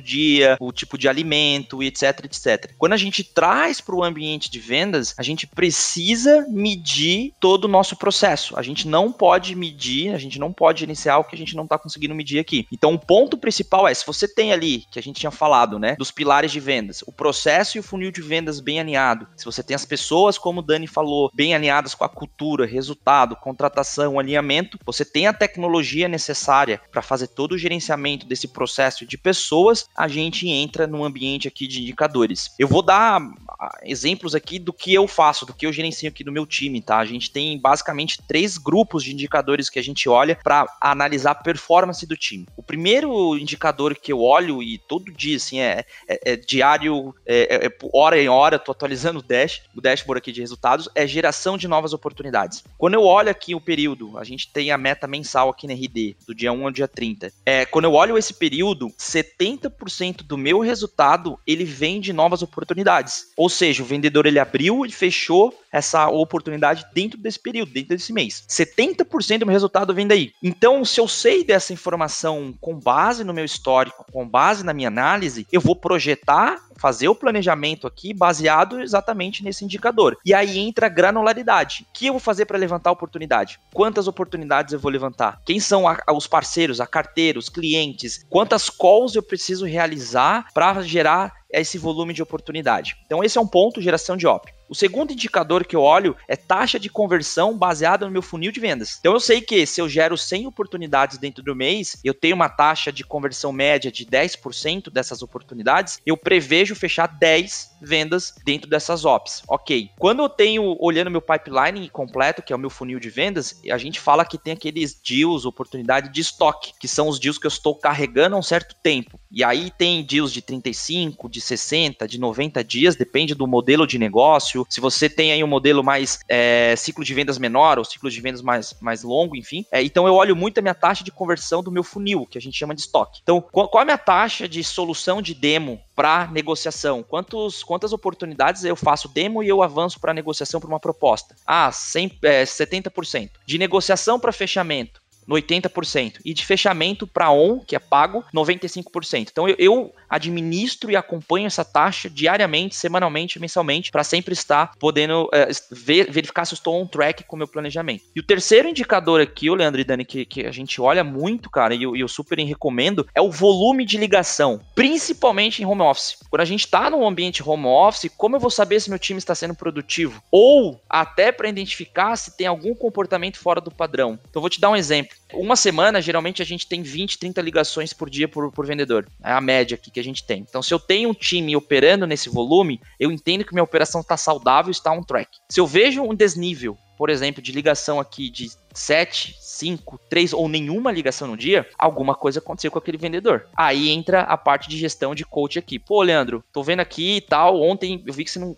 [0.00, 2.72] dia, o tipo de alimento etc, etc.
[2.78, 7.68] Quando a gente traz para o ambiente de vendas, a gente precisa medir todo o
[7.68, 8.58] nosso processo.
[8.58, 11.64] A gente não pode medir, a gente não pode iniciar o que a gente não
[11.64, 12.66] está conseguindo medir aqui.
[12.72, 15.96] Então o ponto principal é, se você tem ali, que a gente tinha falado, né,
[15.96, 19.62] dos pilares de vendas, o processo e o funil de vendas bem alinhado, se você
[19.62, 24.78] tem as pessoas, como o Dani falou, bem alinhadas com a cultura, resultado, contratação, alinhamento,
[24.84, 30.08] você tem a tecnologia necessária para fazer todo o gerenciamento desse processo de pessoas, a
[30.08, 32.50] gente entra num ambiente aqui de indicadores.
[32.58, 33.20] Eu vou dar
[33.60, 36.80] ah, exemplos aqui do que eu faço, do que eu gerencio aqui do meu time,
[36.80, 36.98] tá?
[36.98, 41.34] A gente tem basicamente três grupos de indicadores que a gente olha para analisar a
[41.34, 42.46] performance do time.
[42.56, 47.56] O primeiro indicador que eu olho e todo dia, assim, é, é, é diário, é,
[47.56, 51.06] é, é hora em hora, tô atualizando o dash, o dashboard aqui de resultados, é
[51.06, 52.64] geração de novas oportunidades.
[52.78, 56.16] Quando eu olho aqui o período, a gente tem a meta mensal aqui na RD,
[56.26, 57.32] do dia 1 ao dia 30.
[57.44, 63.26] É, quando eu olho esse período, 70% do meu resultado, ele vem de novas oportunidades.
[63.36, 68.12] Ou seja, o vendedor ele abriu e fechou essa oportunidade dentro desse período, dentro desse
[68.12, 68.44] mês.
[68.48, 70.32] 70% do meu resultado vem daí.
[70.42, 74.88] Então, se eu sei dessa informação com base no meu histórico, com base na minha
[74.88, 80.18] análise, eu vou projetar, fazer o planejamento aqui baseado exatamente nesse indicador.
[80.24, 81.86] E aí entra a granularidade.
[81.88, 83.60] O que eu vou fazer para levantar a oportunidade?
[83.72, 85.40] Quantas oportunidades eu vou levantar?
[85.44, 88.26] Quem são a, os parceiros, a carteira, os clientes?
[88.28, 92.96] Quantas calls eu preciso realizar para gerar esse volume de oportunidade?
[93.06, 94.50] Então, esse é um ponto, geração de OP.
[94.72, 98.58] O segundo indicador que eu olho é taxa de conversão baseada no meu funil de
[98.58, 98.96] vendas.
[98.98, 102.48] Então eu sei que se eu gero 100 oportunidades dentro do mês, eu tenho uma
[102.48, 109.04] taxa de conversão média de 10% dessas oportunidades, eu prevejo fechar 10 vendas dentro dessas
[109.04, 109.42] ops.
[109.48, 109.90] Ok.
[109.98, 113.78] Quando eu tenho, olhando meu pipeline completo, que é o meu funil de vendas, a
[113.78, 117.50] gente fala que tem aqueles deals, oportunidade de estoque, que são os deals que eu
[117.50, 119.18] estou carregando há um certo tempo.
[119.30, 123.98] E aí tem deals de 35, de 60, de 90 dias, depende do modelo de
[123.98, 128.10] negócio, se você tem aí um modelo mais é, ciclo de vendas menor ou ciclo
[128.10, 129.64] de vendas mais, mais longo, enfim.
[129.72, 132.40] É, então eu olho muito a minha taxa de conversão do meu funil, que a
[132.40, 133.20] gente chama de estoque.
[133.22, 136.26] Então, qual, qual é a minha taxa de solução de demo para
[136.62, 137.02] negociação?
[137.02, 141.34] Quantos, quantas oportunidades eu faço demo e eu avanço para negociação para uma proposta?
[141.46, 143.30] Ah, 100, é, 70%.
[143.44, 146.20] De negociação para fechamento, no 80%.
[146.24, 149.28] E de fechamento para on, que é pago, 95%.
[149.30, 155.28] Então eu, eu, administro e acompanho essa taxa diariamente, semanalmente, mensalmente, para sempre estar podendo
[155.32, 158.04] é, ver, verificar se eu estou on track com o meu planejamento.
[158.14, 161.48] E o terceiro indicador aqui, o Leandro e Dani, que, que a gente olha muito,
[161.50, 166.18] cara, e eu, eu super recomendo, é o volume de ligação, principalmente em home office.
[166.28, 169.18] Quando a gente está num ambiente home office, como eu vou saber se meu time
[169.18, 170.22] está sendo produtivo?
[170.30, 174.18] Ou até para identificar se tem algum comportamento fora do padrão.
[174.28, 175.11] Então, vou te dar um exemplo.
[175.32, 179.08] Uma semana, geralmente, a gente tem 20, 30 ligações por dia por, por vendedor.
[179.24, 180.44] É a média aqui que a gente tem.
[180.48, 184.16] Então, se eu tenho um time operando nesse volume, eu entendo que minha operação está
[184.16, 185.30] saudável e está on track.
[185.48, 190.48] Se eu vejo um desnível, por exemplo, de ligação aqui de 7, 5, 3 ou
[190.48, 193.46] nenhuma ligação no dia, alguma coisa aconteceu com aquele vendedor.
[193.56, 195.78] Aí entra a parte de gestão de coach aqui.
[195.78, 197.60] Pô, Leandro, tô vendo aqui e tal.
[197.60, 198.56] Ontem eu vi que você não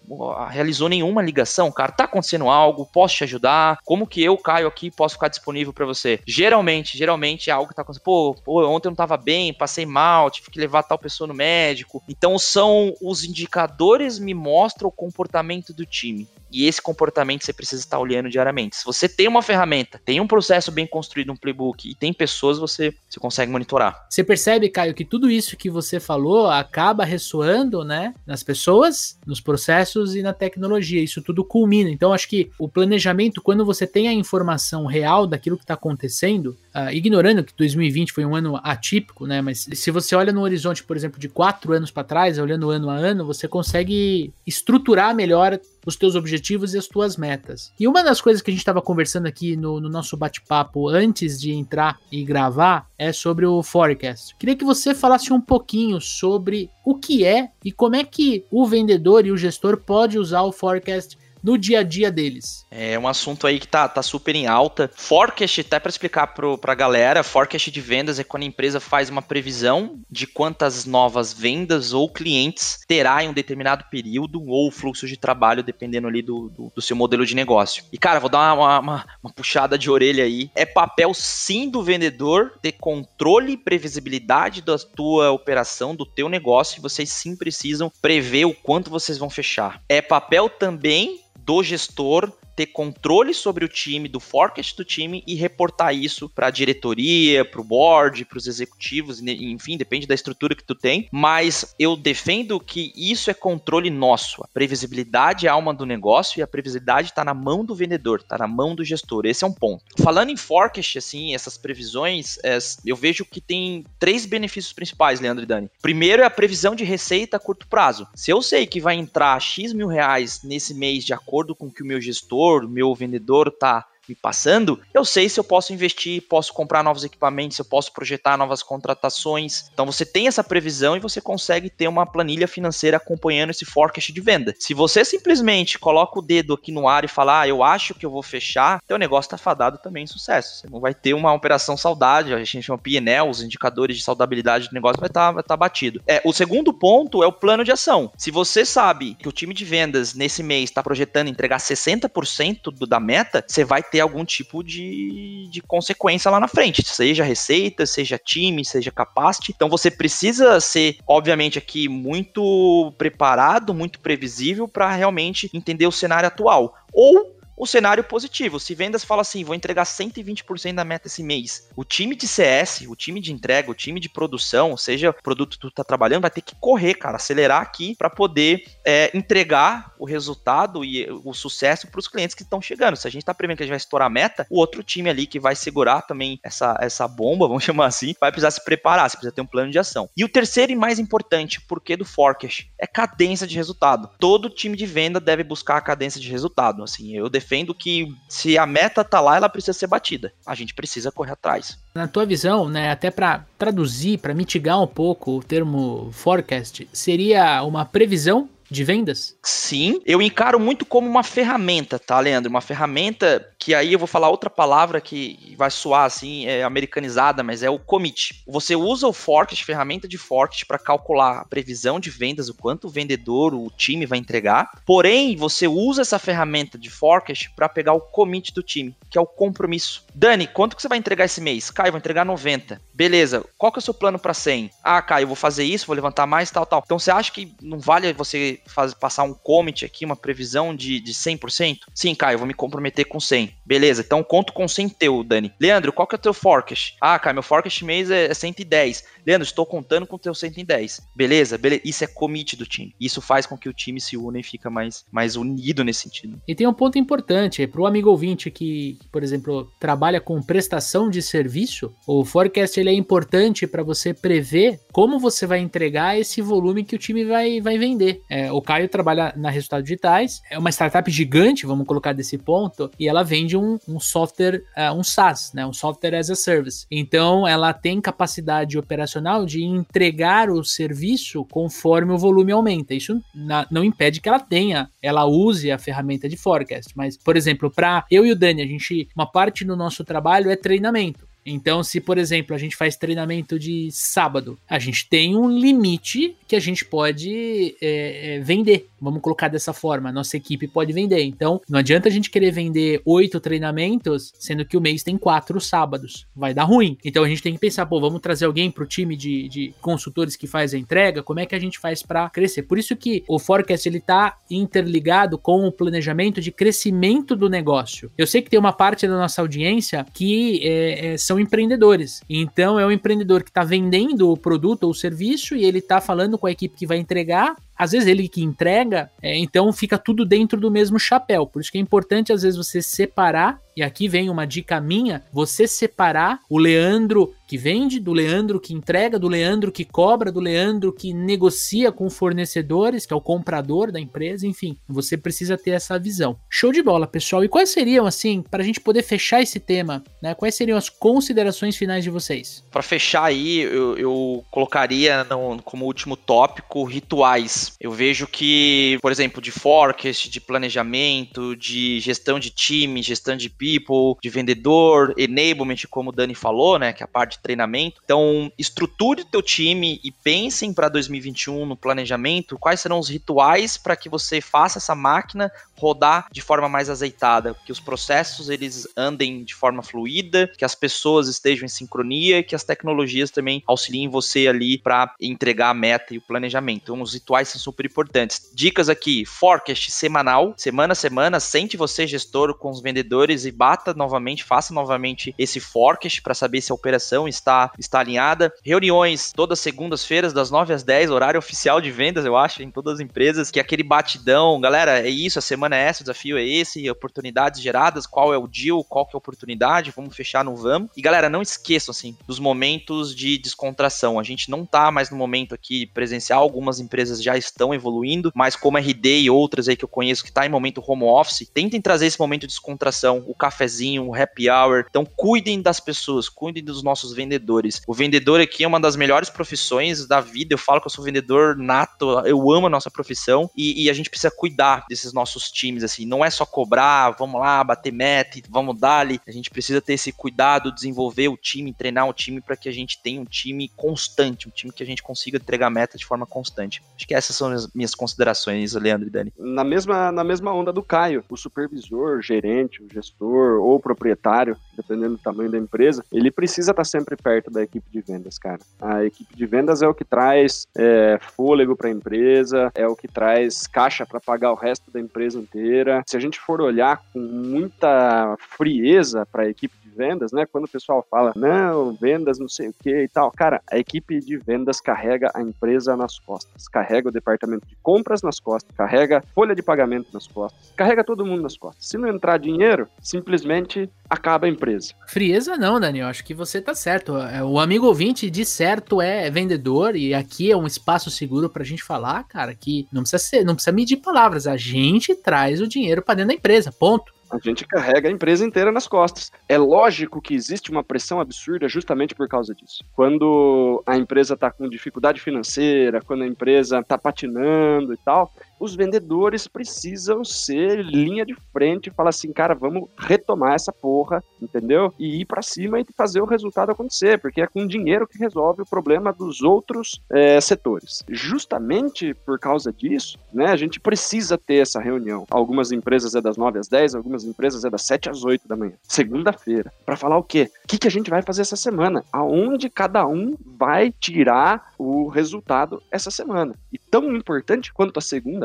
[0.48, 1.92] realizou nenhuma ligação, cara.
[1.92, 2.86] Tá acontecendo algo?
[2.86, 3.78] Posso te ajudar?
[3.84, 6.20] Como que eu, Caio, aqui, posso ficar disponível para você?
[6.26, 8.04] Geralmente, geralmente é algo que tá acontecendo.
[8.04, 11.34] Pô, pô, ontem eu não tava bem, passei mal, tive que levar tal pessoa no
[11.34, 12.02] médico.
[12.08, 16.28] Então são os indicadores me mostram o comportamento do time.
[16.54, 18.76] E esse comportamento você precisa estar olhando diariamente.
[18.76, 22.58] Se você tem uma ferramenta tem um processo bem construído, um playbook, e tem pessoas,
[22.58, 24.06] você, você consegue monitorar.
[24.08, 29.40] Você percebe, Caio, que tudo isso que você falou acaba ressoando, né, nas pessoas, nos
[29.40, 31.02] processos e na tecnologia.
[31.02, 31.90] Isso tudo culmina.
[31.90, 36.56] Então, acho que o planejamento, quando você tem a informação real daquilo que está acontecendo,
[36.74, 40.84] uh, ignorando que 2020 foi um ano atípico, né, mas se você olha no horizonte,
[40.84, 45.58] por exemplo, de quatro anos para trás, olhando ano a ano, você consegue estruturar melhor
[45.86, 47.72] os teus objetivos e as tuas metas.
[47.78, 51.40] E uma das coisas que a gente estava conversando aqui no, no nosso bate-papo antes
[51.40, 54.36] de entrar e gravar é sobre o forecast.
[54.36, 58.66] Queria que você falasse um pouquinho sobre o que é e como é que o
[58.66, 62.64] vendedor e o gestor pode usar o forecast no dia a dia deles.
[62.70, 64.90] É um assunto aí que tá, tá super em alta.
[64.94, 69.10] Forecast, até para explicar pro, pra galera, forecast de vendas é quando a empresa faz
[69.10, 75.06] uma previsão de quantas novas vendas ou clientes terá em um determinado período ou fluxo
[75.06, 77.84] de trabalho, dependendo ali do, do, do seu modelo de negócio.
[77.92, 80.50] E, cara, vou dar uma, uma, uma puxada de orelha aí.
[80.54, 86.78] É papel sim do vendedor ter controle e previsibilidade da tua operação, do teu negócio,
[86.78, 89.82] e vocês sim precisam prever o quanto vocês vão fechar.
[89.88, 95.34] É papel também do gestor ter controle sobre o time, do forecast do time e
[95.34, 100.54] reportar isso para a diretoria, para o board, para os executivos, enfim, depende da estrutura
[100.54, 101.08] que tu tem.
[101.10, 104.42] Mas eu defendo que isso é controle nosso.
[104.42, 108.20] A previsibilidade é a alma do negócio e a previsibilidade está na mão do vendedor,
[108.20, 109.26] está na mão do gestor.
[109.26, 109.84] Esse é um ponto.
[110.02, 115.44] Falando em forecast, assim, essas previsões, é, eu vejo que tem três benefícios principais, Leandro
[115.44, 115.70] e Dani.
[115.82, 118.06] Primeiro é a previsão de receita a curto prazo.
[118.14, 121.72] Se eu sei que vai entrar X mil reais nesse mês de acordo com o
[121.72, 126.22] que o meu gestor meu vendedor tá me passando, eu sei se eu posso investir,
[126.28, 129.70] posso comprar novos equipamentos, eu posso projetar novas contratações.
[129.72, 134.12] Então você tem essa previsão e você consegue ter uma planilha financeira acompanhando esse forecast
[134.12, 134.54] de venda.
[134.58, 138.04] Se você simplesmente coloca o dedo aqui no ar e fala, ah, eu acho que
[138.04, 140.60] eu vou fechar, teu negócio tá fadado também em sucesso.
[140.60, 144.68] Você não vai ter uma operação saudável, a gente chama PNL, os indicadores de saudabilidade
[144.68, 146.02] do negócio vai estar tá, tá batido.
[146.06, 148.10] É, o segundo ponto é o plano de ação.
[148.16, 152.86] Se você sabe que o time de vendas nesse mês está projetando entregar 60% do,
[152.86, 157.86] da meta, você vai ter algum tipo de, de consequência lá na frente, seja receita,
[157.86, 159.52] seja time, seja capacity.
[159.54, 166.26] Então você precisa ser, obviamente, aqui muito preparado, muito previsível para realmente entender o cenário
[166.26, 166.74] atual.
[166.92, 168.58] Ou o cenário positivo.
[168.58, 171.68] Se vendas fala assim, vou entregar 120% da meta esse mês.
[171.76, 175.52] O time de CS, o time de entrega, o time de produção, seja o produto
[175.52, 179.94] que tu tá trabalhando, vai ter que correr, cara, acelerar aqui para poder é, entregar
[179.98, 182.96] o resultado e o sucesso para os clientes que estão chegando.
[182.96, 185.08] Se a gente está prevendo que a gente vai estourar a meta, o outro time
[185.08, 189.08] ali que vai segurar também essa, essa bomba, vamos chamar assim, vai precisar se preparar,
[189.08, 190.08] você precisa ter um plano de ação.
[190.16, 194.10] E o terceiro e mais importante, porquê do forecast, é cadência de resultado.
[194.18, 196.82] Todo time de venda deve buscar a cadência de resultado.
[196.82, 197.28] Assim, eu
[197.74, 200.32] que se a meta tá lá, ela precisa ser batida.
[200.46, 201.78] A gente precisa correr atrás.
[201.94, 207.62] Na tua visão, né, até para traduzir, para mitigar um pouco o termo forecast, seria
[207.62, 209.36] uma previsão de vendas?
[209.42, 212.50] Sim, eu encaro muito como uma ferramenta, tá, Leandro?
[212.50, 217.42] Uma ferramenta que aí eu vou falar outra palavra que vai soar assim, é americanizada,
[217.42, 218.42] mas é o commit.
[218.46, 222.88] Você usa o forecast, ferramenta de forecast, para calcular a previsão de vendas, o quanto
[222.88, 224.70] o vendedor, o time vai entregar.
[224.84, 229.20] Porém, você usa essa ferramenta de forecast para pegar o commit do time, que é
[229.20, 230.04] o compromisso.
[230.14, 231.70] Dani, quanto que você vai entregar esse mês?
[231.70, 232.78] Caio, vou entregar 90.
[232.92, 234.72] Beleza, qual que é o seu plano para 100?
[234.82, 236.82] Ah, Caio, vou fazer isso, vou levantar mais, tal, tal.
[236.84, 238.60] Então você acha que não vale você
[239.00, 241.78] passar um commit aqui, uma previsão de, de 100%?
[241.94, 243.53] Sim, Caio, vou me comprometer com 100.
[243.64, 245.52] Beleza, então conto com 100 teu, Dani.
[245.60, 246.96] Leandro, qual que é o teu forecast?
[247.00, 249.00] Ah, Caio, meu forecast mês é 110.
[249.00, 251.00] É Leandro, estou contando com o teu 110.
[251.16, 251.82] Beleza, beleza.
[251.84, 252.94] Isso é commit do time.
[253.00, 256.40] Isso faz com que o time se una e fica mais, mais unido nesse sentido.
[256.46, 261.08] E tem um ponto importante, para o amigo ouvinte que, por exemplo, trabalha com prestação
[261.08, 266.42] de serviço, o forecast ele é importante para você prever como você vai entregar esse
[266.42, 268.22] volume que o time vai, vai vender.
[268.28, 272.90] É, o Caio trabalha na Resultados Digitais, é uma startup gigante, vamos colocar desse ponto,
[272.98, 276.86] e ela vende um, um software, uh, um SaaS, né, um software as a service.
[276.90, 282.94] Então, ela tem capacidade operacional de entregar o serviço conforme o volume aumenta.
[282.94, 286.92] Isso na, não impede que ela tenha, ela use a ferramenta de forecast.
[286.96, 290.50] Mas, por exemplo, para eu e o Dani, a gente, uma parte do nosso trabalho
[290.50, 291.33] é treinamento.
[291.44, 296.36] Então, se por exemplo a gente faz treinamento de sábado, a gente tem um limite
[296.46, 298.88] que a gente pode é, é, vender.
[299.00, 301.22] Vamos colocar dessa forma, nossa equipe pode vender.
[301.22, 305.60] Então, não adianta a gente querer vender oito treinamentos, sendo que o mês tem quatro
[305.60, 306.26] sábados.
[306.34, 306.96] Vai dar ruim.
[307.04, 309.74] Então a gente tem que pensar, pô, vamos trazer alguém para o time de, de,
[309.80, 311.22] consultores que faz a entrega.
[311.22, 312.62] Como é que a gente faz para crescer?
[312.62, 318.10] Por isso que o forecast ele está interligado com o planejamento de crescimento do negócio.
[318.16, 322.22] Eu sei que tem uma parte da nossa audiência que é, é, são são empreendedores.
[322.30, 326.00] Então é o empreendedor que está vendendo o produto ou o serviço e ele está
[326.00, 329.98] falando com a equipe que vai entregar às vezes ele que entrega, é, então fica
[329.98, 331.46] tudo dentro do mesmo chapéu.
[331.46, 335.22] Por isso que é importante, às vezes, você separar, e aqui vem uma dica minha:
[335.32, 340.40] você separar o Leandro que vende, do Leandro que entrega, do Leandro que cobra, do
[340.40, 345.70] Leandro que negocia com fornecedores, que é o comprador da empresa, enfim, você precisa ter
[345.70, 346.38] essa visão.
[346.48, 347.44] Show de bola, pessoal.
[347.44, 350.34] E quais seriam, assim, para a gente poder fechar esse tema, né?
[350.34, 352.64] Quais seriam as considerações finais de vocês?
[352.70, 359.12] Para fechar aí, eu, eu colocaria no, como último tópico rituais eu vejo que, por
[359.12, 365.76] exemplo, de forecast, de planejamento, de gestão de time, gestão de people, de vendedor, enablement,
[365.90, 368.00] como o Dani falou, né, que é a parte de treinamento.
[368.04, 373.76] Então, estruture o teu time e pensem para 2021 no planejamento quais serão os rituais
[373.76, 378.88] para que você faça essa máquina rodar de forma mais azeitada, que os processos eles
[378.96, 384.08] andem de forma fluida, que as pessoas estejam em sincronia, que as tecnologias também auxiliem
[384.08, 386.82] você ali para entregar a meta e o planejamento.
[386.84, 388.50] Então, os rituais são super importantes.
[388.54, 393.94] Dicas aqui: forecast semanal, semana a semana, sente você gestor com os vendedores e bata
[393.94, 398.52] novamente, faça novamente esse forecast para saber se a operação está está alinhada.
[398.64, 402.94] Reuniões todas segundas-feiras das 9 às 10, horário oficial de vendas, eu acho, em todas
[402.94, 406.38] as empresas, que é aquele batidão, galera, é isso, a semana é essa, o desafio
[406.38, 410.44] é esse, oportunidades geradas, qual é o deal, qual que é a oportunidade, vamos fechar,
[410.44, 410.90] não vamos.
[410.96, 414.18] E galera, não esqueçam, assim, dos momentos de descontração.
[414.18, 418.56] A gente não tá mais no momento aqui presencial, algumas empresas já, estão evoluindo, mas
[418.56, 421.80] como RD e outras aí que eu conheço que está em momento home office, tentem
[421.80, 424.86] trazer esse momento de descontração, o cafezinho, o happy hour.
[424.88, 427.82] Então cuidem das pessoas, cuidem dos nossos vendedores.
[427.86, 430.54] O vendedor aqui é uma das melhores profissões da vida.
[430.54, 433.92] Eu falo que eu sou vendedor nato, eu amo a nossa profissão e, e a
[433.92, 436.06] gente precisa cuidar desses nossos times, assim.
[436.06, 439.20] Não é só cobrar, vamos lá, bater meta, vamos dar-lhe.
[439.26, 442.72] A gente precisa ter esse cuidado, desenvolver o time, treinar o time para que a
[442.72, 446.26] gente tenha um time constante, um time que a gente consiga entregar meta de forma
[446.26, 446.82] constante.
[446.96, 449.32] Acho que essas são as minhas considerações, Leandro e Dani.
[449.36, 453.80] Na mesma, na mesma onda do Caio, o supervisor, o gerente, o gestor ou o
[453.80, 458.38] proprietário, dependendo do tamanho da empresa, ele precisa estar sempre perto da equipe de vendas,
[458.38, 458.60] cara.
[458.80, 462.96] A equipe de vendas é o que traz é, fôlego para a empresa, é o
[462.96, 466.02] que traz caixa para pagar o resto da empresa inteira.
[466.06, 470.44] Se a gente for olhar com muita frieza para a equipe vendas, né?
[470.46, 473.30] Quando o pessoal fala, não, vendas, não sei o que e tal.
[473.30, 478.22] Cara, a equipe de vendas carrega a empresa nas costas, carrega o departamento de compras
[478.22, 481.86] nas costas, carrega folha de pagamento nas costas, carrega todo mundo nas costas.
[481.86, 484.92] Se não entrar dinheiro, simplesmente acaba a empresa.
[485.08, 487.16] Frieza não, Daniel, acho que você tá certo.
[487.16, 491.64] É, o amigo ouvinte de certo é vendedor e aqui é um espaço seguro pra
[491.64, 495.66] gente falar, cara, que não precisa ser, não precisa medir palavras, a gente traz o
[495.66, 497.13] dinheiro para dentro da empresa, ponto.
[497.34, 499.32] A gente carrega a empresa inteira nas costas.
[499.48, 502.84] É lógico que existe uma pressão absurda justamente por causa disso.
[502.94, 508.32] Quando a empresa está com dificuldade financeira, quando a empresa está patinando e tal,
[508.64, 514.24] os vendedores precisam ser linha de frente e falar assim, cara, vamos retomar essa porra,
[514.40, 514.92] entendeu?
[514.98, 518.62] E ir para cima e fazer o resultado acontecer, porque é com dinheiro que resolve
[518.62, 521.04] o problema dos outros é, setores.
[521.08, 525.26] Justamente por causa disso, né, a gente precisa ter essa reunião.
[525.30, 528.56] Algumas empresas é das 9 às 10, algumas empresas é das 7 às 8 da
[528.56, 530.50] manhã, segunda-feira, para falar o quê?
[530.64, 532.02] O que, que a gente vai fazer essa semana?
[532.10, 536.54] Aonde cada um vai tirar o resultado essa semana.
[536.72, 538.02] E tão importante quanto a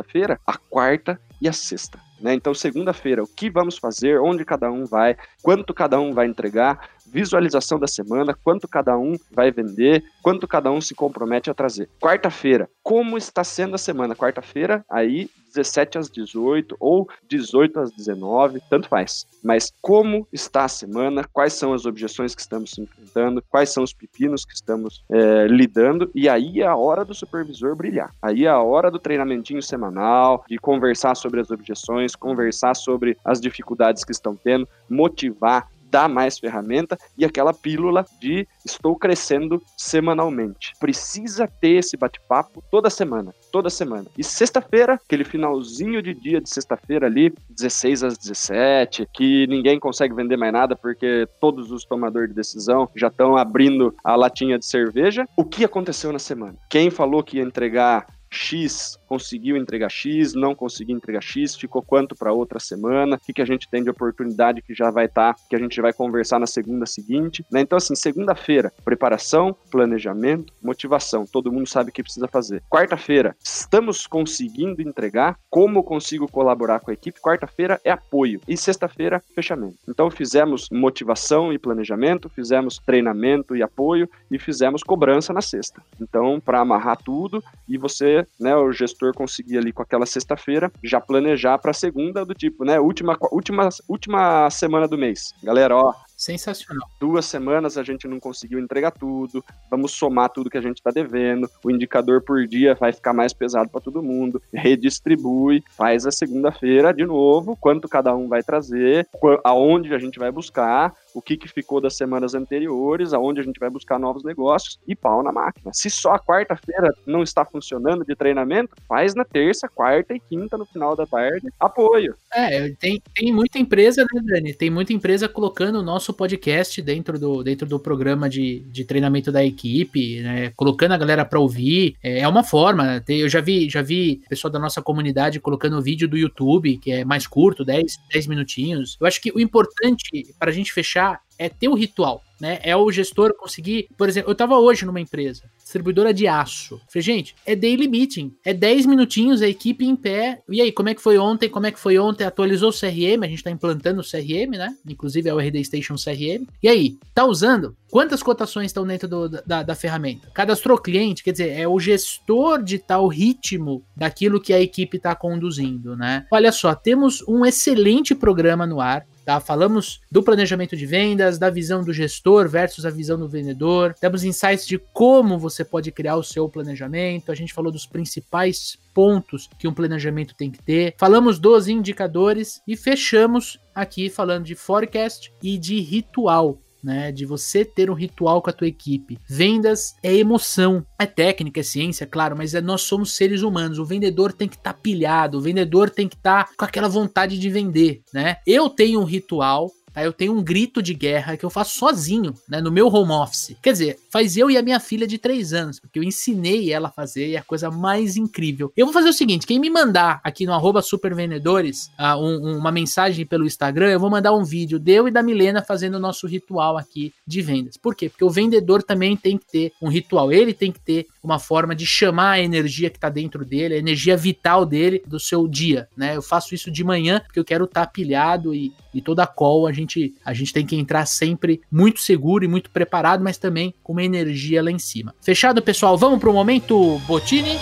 [0.10, 2.00] segunda-feira, a quarta e a sexta.
[2.20, 2.34] Né?
[2.34, 6.90] Então, segunda-feira, o que vamos fazer, onde cada um vai, quanto cada um vai entregar,
[7.12, 11.90] visualização da semana, quanto cada um vai vender, quanto cada um se compromete a trazer.
[12.00, 14.16] Quarta-feira, como está sendo a semana?
[14.16, 19.26] Quarta-feira, aí 17 às 18 ou 18 às 19, tanto faz.
[19.44, 23.94] Mas como está a semana, quais são as objeções que estamos enfrentando, quais são os
[23.94, 28.14] pepinos que estamos é, lidando, e aí é a hora do supervisor brilhar.
[28.22, 33.42] Aí é a hora do treinamentinho semanal, de conversar sobre as objeções, conversar sobre as
[33.42, 40.74] dificuldades que estão tendo, motivar, dar mais ferramenta e aquela pílula de estou crescendo semanalmente.
[40.80, 44.06] Precisa ter esse bate-papo toda semana, toda semana.
[44.18, 50.14] E sexta-feira, aquele finalzinho de dia de sexta-feira ali, 16 às 17, que ninguém consegue
[50.14, 54.66] vender mais nada porque todos os tomadores de decisão já estão abrindo a latinha de
[54.66, 55.26] cerveja.
[55.36, 56.56] O que aconteceu na semana?
[56.70, 62.16] Quem falou que ia entregar X conseguiu entregar X, não conseguiu entregar X, ficou quanto
[62.16, 65.34] para outra semana, o que, que a gente tem de oportunidade que já vai estar,
[65.34, 67.44] tá, que a gente vai conversar na segunda seguinte.
[67.52, 67.62] Né?
[67.62, 71.26] Então, assim, segunda-feira, preparação, planejamento, motivação.
[71.26, 72.62] Todo mundo sabe o que precisa fazer.
[72.70, 77.20] Quarta-feira, estamos conseguindo entregar, como consigo colaborar com a equipe.
[77.20, 78.40] Quarta-feira é apoio.
[78.48, 79.78] E sexta-feira, fechamento.
[79.88, 85.82] Então, fizemos motivação e planejamento, fizemos treinamento e apoio e fizemos cobrança na sexta.
[86.00, 91.00] Então, para amarrar tudo e você, né, o gestor conseguir ali com aquela sexta-feira já
[91.00, 92.80] planejar para segunda do tipo, né?
[92.80, 95.34] Última, última, última semana do mês.
[95.44, 96.86] Galera, ó, Sensacional.
[97.00, 99.42] Duas semanas a gente não conseguiu entregar tudo,
[99.72, 103.32] vamos somar tudo que a gente está devendo, o indicador por dia vai ficar mais
[103.32, 109.08] pesado para todo mundo, redistribui, faz a segunda-feira de novo, quanto cada um vai trazer,
[109.46, 113.60] aonde a gente vai buscar, o que, que ficou das semanas anteriores, aonde a gente
[113.60, 115.72] vai buscar novos negócios e pau na máquina.
[115.74, 120.58] Se só a quarta-feira não está funcionando de treinamento, faz na terça, quarta e quinta
[120.58, 122.16] no final da tarde, apoio.
[122.34, 124.54] É, tem, tem muita empresa, né, Dani?
[124.54, 129.32] Tem muita empresa colocando o nosso podcast dentro do, dentro do programa de, de treinamento
[129.32, 130.52] da equipe, né?
[130.56, 131.96] Colocando a galera para ouvir.
[132.04, 133.04] É, é uma forma.
[133.08, 136.92] Eu já vi, já vi pessoal da nossa comunidade colocando o vídeo do YouTube, que
[136.92, 138.98] é mais curto, 10, 10 minutinhos.
[139.00, 142.60] Eu acho que o importante para a gente fechar é ter o ritual, né?
[142.62, 146.80] É o gestor conseguir, por exemplo, eu tava hoje numa empresa, distribuidora de aço.
[146.92, 150.42] Falei, gente, é daily meeting, é 10 minutinhos, a equipe em pé.
[150.50, 151.50] E aí, como é que foi ontem?
[151.50, 152.26] Como é que foi ontem?
[152.26, 154.76] Atualizou o CRM, a gente tá implantando o CRM, né?
[154.88, 156.46] Inclusive é o RD Station CRM.
[156.62, 157.76] E aí, tá usando?
[157.90, 160.30] Quantas cotações estão dentro do, da, da, ferramenta?
[160.34, 165.16] Cadastrou cliente, quer dizer, é o gestor de tal ritmo daquilo que a equipe está
[165.16, 166.26] conduzindo, né?
[166.32, 169.40] Olha só, temos um excelente programa no ar tá?
[169.40, 174.24] Falamos do planejamento de vendas, da visão do gestor versus a visão do vendedor, demos
[174.24, 179.48] insights de como você pode criar o seu planejamento, a gente falou dos principais pontos
[179.60, 185.32] que um planejamento tem que ter, falamos dos indicadores e fechamos aqui falando de forecast
[185.44, 187.12] e de ritual né?
[187.12, 189.20] De você ter um ritual com a tua equipe.
[189.28, 193.80] Vendas é emoção, é técnica, é ciência, claro, mas é, nós somos seres humanos.
[193.80, 196.88] O vendedor tem que estar tá pilhado, o vendedor tem que estar tá com aquela
[196.88, 198.38] vontade de vender, né?
[198.46, 200.04] Eu tenho um ritual Tá?
[200.04, 202.62] Eu tenho um grito de guerra que eu faço sozinho, né?
[202.62, 203.56] No meu home office.
[203.62, 206.88] Quer dizer, faz eu e a minha filha de 3 anos, porque eu ensinei ela
[206.88, 208.72] a fazer e é a coisa mais incrível.
[208.76, 212.72] Eu vou fazer o seguinte: quem me mandar aqui no arroba supervendedores uh, um, uma
[212.72, 216.28] mensagem pelo Instagram, eu vou mandar um vídeo deu e da Milena fazendo o nosso
[216.28, 217.76] ritual aqui de vendas.
[217.76, 218.10] Por quê?
[218.10, 221.76] Porque o vendedor também tem que ter um ritual, ele tem que ter uma forma
[221.76, 225.90] de chamar a energia que está dentro dele, a energia vital dele do seu dia,
[225.96, 226.16] né?
[226.16, 229.68] Eu faço isso de manhã porque eu quero estar tá pilhado e, e toda call
[229.68, 233.74] a gente a gente tem que entrar sempre muito seguro e muito preparado, mas também
[233.84, 235.14] com uma energia lá em cima.
[235.22, 235.98] Fechado, pessoal?
[235.98, 237.58] Vamos para o momento Botini?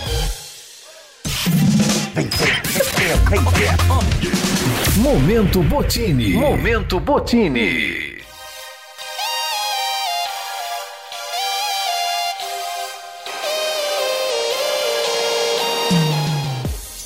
[4.97, 6.33] Momento Botini.
[6.33, 8.16] Momento Botini.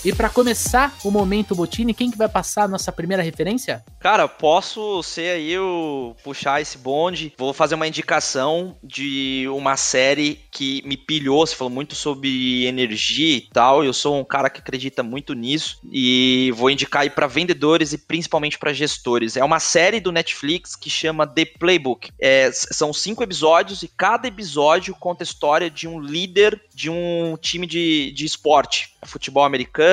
[0.03, 3.85] E para começar o momento Botini, quem que vai passar a nossa primeira referência?
[3.99, 7.31] Cara, posso ser aí o puxar esse bonde.
[7.37, 11.45] Vou fazer uma indicação de uma série que me pilhou.
[11.45, 13.83] Você falou muito sobre energia e tal.
[13.83, 17.97] Eu sou um cara que acredita muito nisso e vou indicar aí para vendedores e
[17.99, 19.37] principalmente para gestores.
[19.37, 22.09] É uma série do Netflix que chama The Playbook.
[22.19, 27.37] É, são cinco episódios e cada episódio conta a história de um líder de um
[27.39, 29.90] time de, de esporte futebol americano,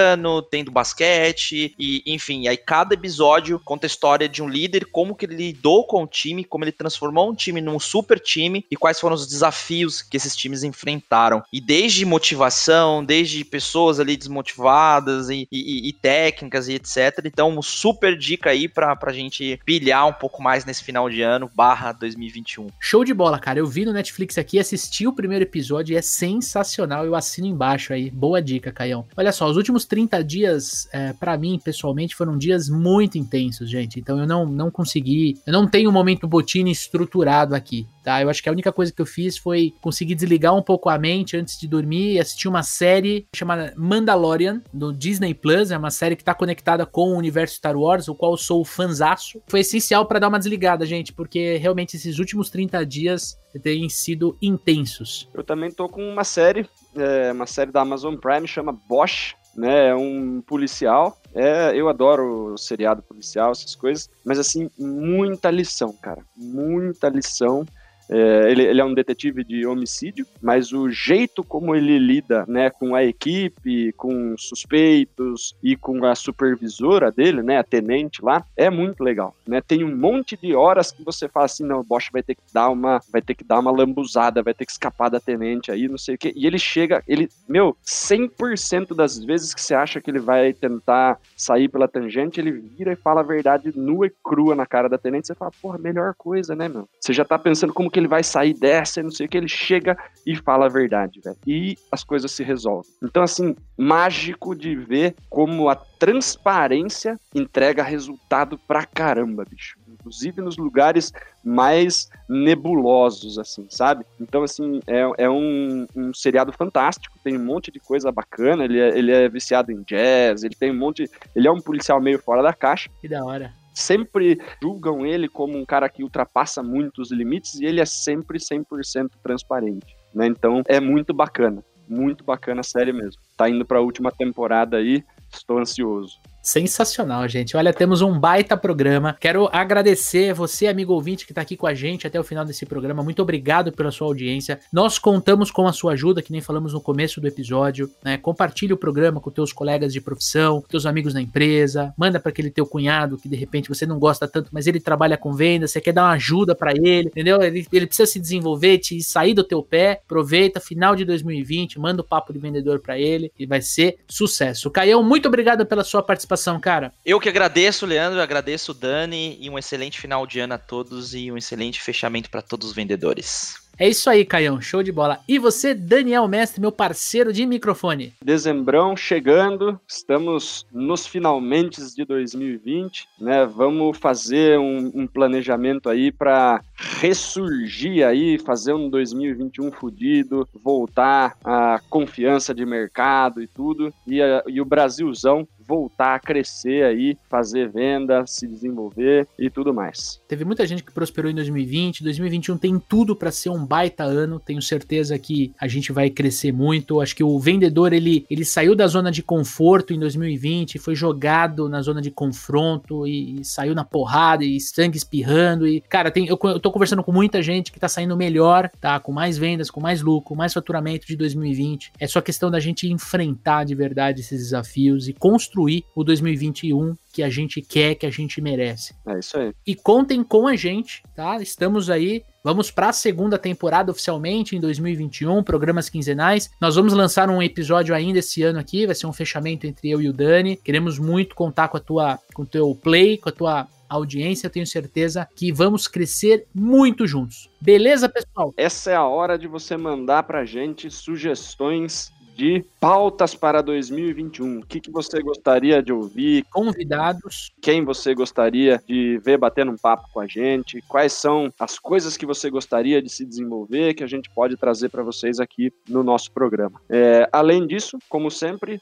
[0.51, 5.15] tem do basquete, e enfim, aí cada episódio conta a história de um líder, como
[5.15, 8.77] que ele lidou com o time, como ele transformou um time num super time e
[8.77, 11.43] quais foram os desafios que esses times enfrentaram.
[11.53, 17.25] E desde motivação, desde pessoas ali desmotivadas e, e, e técnicas e etc.
[17.25, 21.51] Então, super dica aí pra, pra gente pilhar um pouco mais nesse final de ano,
[21.55, 22.69] barra 2021.
[22.81, 23.59] Show de bola, cara.
[23.59, 27.05] Eu vi no Netflix aqui, assisti o primeiro episódio e é sensacional.
[27.05, 28.11] Eu assino embaixo aí.
[28.11, 29.07] Boa dica, Caião.
[29.17, 33.99] Olha só, os últimos 30 dias, é, para mim, pessoalmente, foram dias muito intensos, gente.
[33.99, 38.21] Então eu não, não consegui, eu não tenho um momento botine estruturado aqui, tá?
[38.23, 40.99] Eu acho que a única coisa que eu fiz foi conseguir desligar um pouco a
[40.99, 45.71] mente antes de dormir e assistir uma série chamada Mandalorian, do Disney Plus.
[45.71, 48.65] É uma série que tá conectada com o universo Star Wars, o qual eu sou
[48.65, 49.41] fanzaço.
[49.49, 54.37] Foi essencial para dar uma desligada, gente, porque realmente esses últimos 30 dias têm sido
[54.43, 55.29] intensos.
[55.33, 59.89] Eu também tô com uma série é uma série da Amazon Prime, chama Bosch, né?
[59.89, 61.21] É um policial.
[61.35, 66.23] É, eu adoro seriado policial, essas coisas, mas assim, muita lição, cara.
[66.37, 67.67] Muita lição.
[68.09, 72.71] É, ele, ele, é um detetive de homicídio, mas o jeito como ele lida né,
[72.71, 78.71] com a equipe, com suspeitos e com a supervisora dele, né, a tenente lá, é
[78.71, 79.35] muito legal.
[79.47, 79.61] Né?
[79.61, 82.43] Tem um monte de horas que você fala assim, não, o Bosch vai ter que
[82.53, 85.89] dar uma, vai ter que dar uma lambuzada, vai ter que escapar da tenente aí,
[85.89, 86.33] não sei o quê.
[86.35, 91.19] E ele chega, ele, meu, 100% das vezes que você acha que ele vai tentar
[91.37, 94.99] sair pela tangente, ele vira e fala a verdade nua e crua na cara da
[94.99, 95.27] tenente.
[95.27, 96.89] Você fala, porra, melhor coisa, né, meu?
[97.01, 99.37] Você já tá pensando como que que ele vai sair dessa, não sei o que,
[99.37, 101.37] ele chega e fala a verdade, velho.
[101.45, 102.89] E as coisas se resolvem.
[103.03, 109.77] Então, assim, mágico de ver como a transparência entrega resultado pra caramba, bicho.
[109.89, 111.13] Inclusive nos lugares
[111.45, 114.05] mais nebulosos, assim, sabe?
[114.21, 118.79] Então, assim, é, é um, um, seriado fantástico, tem um monte de coisa bacana, ele
[118.79, 121.11] é, ele é viciado em jazz, ele tem um monte.
[121.35, 122.89] Ele é um policial meio fora da caixa.
[123.01, 127.81] Que da hora sempre julgam ele como um cara que ultrapassa muitos limites e ele
[127.81, 130.27] é sempre 100% transparente, né?
[130.27, 133.21] Então é muito bacana, muito bacana a série mesmo.
[133.37, 135.03] Tá indo para a última temporada aí,
[135.33, 136.19] estou ansioso.
[136.49, 137.59] Sensacional, gente.
[137.59, 139.15] Olha, temos um baita programa.
[139.21, 142.65] Quero agradecer você, amigo ouvinte, que está aqui com a gente até o final desse
[142.65, 143.03] programa.
[143.03, 144.59] Muito obrigado pela sua audiência.
[144.73, 147.91] Nós contamos com a sua ajuda, que nem falamos no começo do episódio.
[148.03, 148.17] Né?
[148.17, 151.93] Compartilhe o programa com teus colegas de profissão, teus amigos na empresa.
[151.99, 155.19] Manda para aquele teu cunhado que de repente você não gosta tanto, mas ele trabalha
[155.19, 155.67] com venda.
[155.67, 157.43] Você quer dar uma ajuda para ele, entendeu?
[157.43, 160.01] Ele, ele precisa se desenvolver, te sair do teu pé.
[160.03, 164.71] Aproveita, final de 2020, manda o papo de vendedor para ele e vai ser sucesso.
[164.71, 166.93] Caião, muito obrigado pela sua participação participação, cara.
[167.05, 171.15] Eu que agradeço, Leandro, agradeço o Dani e um excelente final de ano a todos
[171.15, 173.69] e um excelente fechamento para todos os vendedores.
[173.81, 174.61] É isso aí, Caião.
[174.61, 175.21] Show de bola.
[175.29, 178.13] E você, Daniel Mestre, meu parceiro de microfone?
[178.25, 183.47] Dezembrão chegando, estamos nos finalmente de 2020, né?
[183.47, 191.81] Vamos fazer um, um planejamento aí para ressurgir aí, fazer um 2021 fudido, voltar a
[191.89, 197.69] confiança de mercado e tudo, e, a, e o Brasilzão voltar a crescer aí, fazer
[197.69, 200.19] venda, se desenvolver e tudo mais.
[200.27, 204.41] Teve muita gente que prosperou em 2020, 2021 tem tudo para ser um baita ano,
[204.41, 207.03] tenho certeza que a gente vai crescer muito.
[207.03, 211.69] Acho que o vendedor ele, ele saiu da zona de conforto em 2020, foi jogado
[211.69, 216.27] na zona de confronto e, e saiu na porrada e sangue espirrando e cara, tem
[216.27, 219.71] eu, eu tô conversando com muita gente que tá saindo melhor, tá, com mais vendas,
[219.71, 221.93] com mais lucro, mais faturamento de 2020.
[222.01, 226.95] É só questão da gente enfrentar de verdade esses desafios e construir construir o 2021
[227.13, 228.95] que a gente quer, que a gente merece.
[229.07, 229.53] É isso aí.
[229.67, 231.41] E contem com a gente, tá?
[231.43, 236.49] Estamos aí Vamos para a segunda temporada oficialmente em 2021, programas quinzenais.
[236.59, 240.01] Nós vamos lançar um episódio ainda esse ano aqui, vai ser um fechamento entre eu
[240.01, 240.57] e o Dani.
[240.57, 244.67] Queremos muito contar com a tua com o teu play, com a tua audiência, tenho
[244.67, 247.51] certeza que vamos crescer muito juntos.
[247.61, 248.55] Beleza, pessoal?
[248.57, 254.61] Essa é a hora de você mandar pra gente sugestões de pautas para 2021.
[254.61, 256.45] O que, que você gostaria de ouvir?
[256.53, 257.51] Convidados.
[257.61, 260.81] Quem você gostaria de ver batendo um papo com a gente?
[260.87, 264.89] Quais são as coisas que você gostaria de se desenvolver que a gente pode trazer
[264.89, 266.81] para vocês aqui no nosso programa?
[266.89, 268.81] É, além disso, como sempre,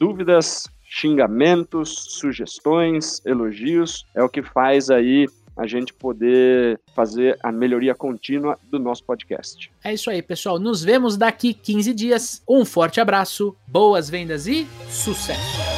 [0.00, 5.26] dúvidas, xingamentos, sugestões, elogios, é o que faz aí
[5.58, 9.70] a gente poder fazer a melhoria contínua do nosso podcast.
[9.82, 10.58] É isso aí, pessoal.
[10.58, 12.42] Nos vemos daqui 15 dias.
[12.48, 15.77] Um forte abraço, boas vendas e sucesso!